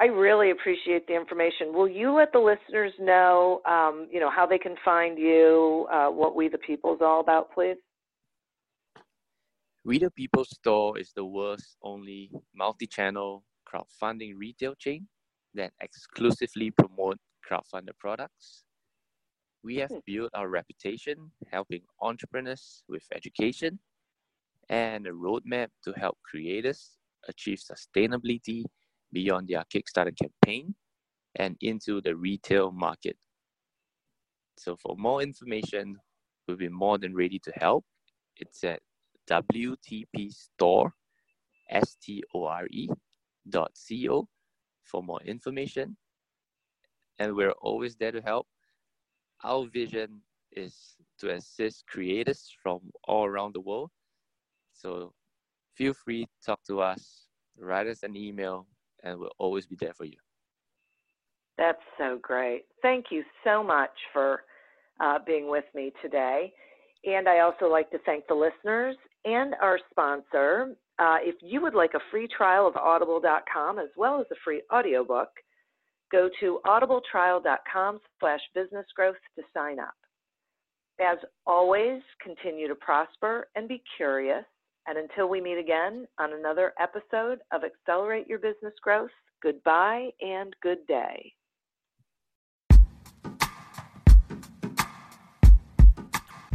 I 0.00 0.06
really 0.06 0.52
appreciate 0.52 1.08
the 1.08 1.16
information. 1.16 1.72
Will 1.72 1.88
you 1.88 2.12
let 2.14 2.32
the 2.32 2.38
listeners 2.38 2.92
know, 3.00 3.60
um, 3.66 4.06
you 4.12 4.20
know, 4.20 4.30
how 4.30 4.46
they 4.46 4.58
can 4.58 4.76
find 4.84 5.18
you, 5.18 5.88
uh, 5.92 6.08
what 6.08 6.36
We 6.36 6.48
the 6.48 6.58
People 6.58 6.94
is 6.94 7.00
all 7.02 7.20
about, 7.20 7.52
please? 7.52 7.78
We 9.84 9.98
the 9.98 10.10
People 10.12 10.44
Store 10.44 10.98
is 10.98 11.12
the 11.16 11.24
world's 11.24 11.76
only 11.82 12.30
multi-channel 12.54 13.44
crowdfunding 13.66 14.34
retail 14.36 14.74
chain 14.76 15.08
that 15.54 15.72
exclusively 15.80 16.70
promote 16.70 17.18
crowdfunded 17.48 17.98
products. 17.98 18.64
We 19.62 19.76
have 19.76 19.90
hmm. 19.90 19.98
built 20.06 20.30
our 20.34 20.48
reputation 20.48 21.30
helping 21.50 21.82
entrepreneurs 22.00 22.84
with 22.88 23.04
education 23.14 23.78
and 24.68 25.06
a 25.06 25.10
roadmap 25.10 25.68
to 25.84 25.92
help 25.92 26.18
creators 26.24 26.98
achieve 27.28 27.58
sustainability 27.58 28.64
beyond 29.12 29.48
their 29.48 29.64
Kickstarter 29.74 30.16
campaign 30.16 30.74
and 31.36 31.56
into 31.60 32.00
the 32.00 32.14
retail 32.14 32.70
market. 32.70 33.16
So, 34.58 34.76
for 34.76 34.96
more 34.96 35.22
information, 35.22 35.96
we'll 36.46 36.56
be 36.56 36.68
more 36.68 36.98
than 36.98 37.14
ready 37.14 37.38
to 37.40 37.52
help. 37.52 37.84
It's 38.36 38.64
at 38.64 38.80
WTP 39.30 40.32
Store, 40.32 40.92
S 41.70 41.96
T 42.02 42.22
O 42.34 42.44
R 42.44 42.66
E 42.70 42.88
dot 43.48 43.70
C 43.74 44.08
O 44.08 44.28
for 44.84 45.02
more 45.02 45.20
information. 45.22 45.96
And 47.18 47.34
we're 47.34 47.52
always 47.52 47.96
there 47.96 48.12
to 48.12 48.20
help. 48.20 48.46
Our 49.44 49.66
vision 49.66 50.20
is 50.52 50.96
to 51.20 51.30
assist 51.34 51.86
creators 51.86 52.50
from 52.62 52.80
all 53.06 53.24
around 53.24 53.54
the 53.54 53.60
world. 53.60 53.90
So 54.72 55.12
feel 55.74 55.94
free 55.94 56.24
to 56.24 56.46
talk 56.46 56.62
to 56.64 56.80
us, 56.80 57.28
write 57.58 57.86
us 57.86 58.02
an 58.02 58.16
email, 58.16 58.66
and 59.02 59.18
we'll 59.18 59.32
always 59.38 59.66
be 59.66 59.76
there 59.76 59.94
for 59.94 60.04
you. 60.04 60.16
That's 61.56 61.82
so 61.98 62.18
great. 62.22 62.64
Thank 62.82 63.06
you 63.10 63.24
so 63.44 63.62
much 63.64 63.90
for 64.12 64.42
uh, 65.00 65.18
being 65.26 65.50
with 65.50 65.64
me 65.74 65.92
today. 66.02 66.52
And 67.04 67.28
I 67.28 67.40
also 67.40 67.66
like 67.66 67.90
to 67.90 67.98
thank 68.04 68.26
the 68.26 68.34
listeners 68.34 68.96
and 69.24 69.54
our 69.60 69.78
sponsor. 69.90 70.76
Uh, 70.98 71.18
if 71.20 71.36
you 71.42 71.60
would 71.60 71.74
like 71.74 71.94
a 71.94 72.00
free 72.10 72.28
trial 72.28 72.66
of 72.66 72.76
audible.com 72.76 73.78
as 73.78 73.88
well 73.96 74.20
as 74.20 74.26
a 74.32 74.36
free 74.44 74.62
audiobook, 74.72 75.28
go 76.10 76.28
to 76.40 76.60
audibletrial.com 76.66 78.00
slash 78.20 78.40
business 78.54 78.86
growth 78.94 79.16
to 79.36 79.42
sign 79.54 79.78
up. 79.78 79.94
As 81.00 81.18
always, 81.46 82.02
continue 82.22 82.66
to 82.68 82.74
prosper 82.74 83.48
and 83.54 83.68
be 83.68 83.82
curious. 83.96 84.44
And 84.86 84.98
until 84.98 85.28
we 85.28 85.40
meet 85.40 85.58
again 85.58 86.06
on 86.18 86.32
another 86.32 86.72
episode 86.80 87.40
of 87.52 87.62
Accelerate 87.62 88.26
Your 88.26 88.38
Business 88.38 88.72
Growth, 88.82 89.10
goodbye 89.42 90.08
and 90.20 90.56
good 90.62 90.86
day. 90.86 91.32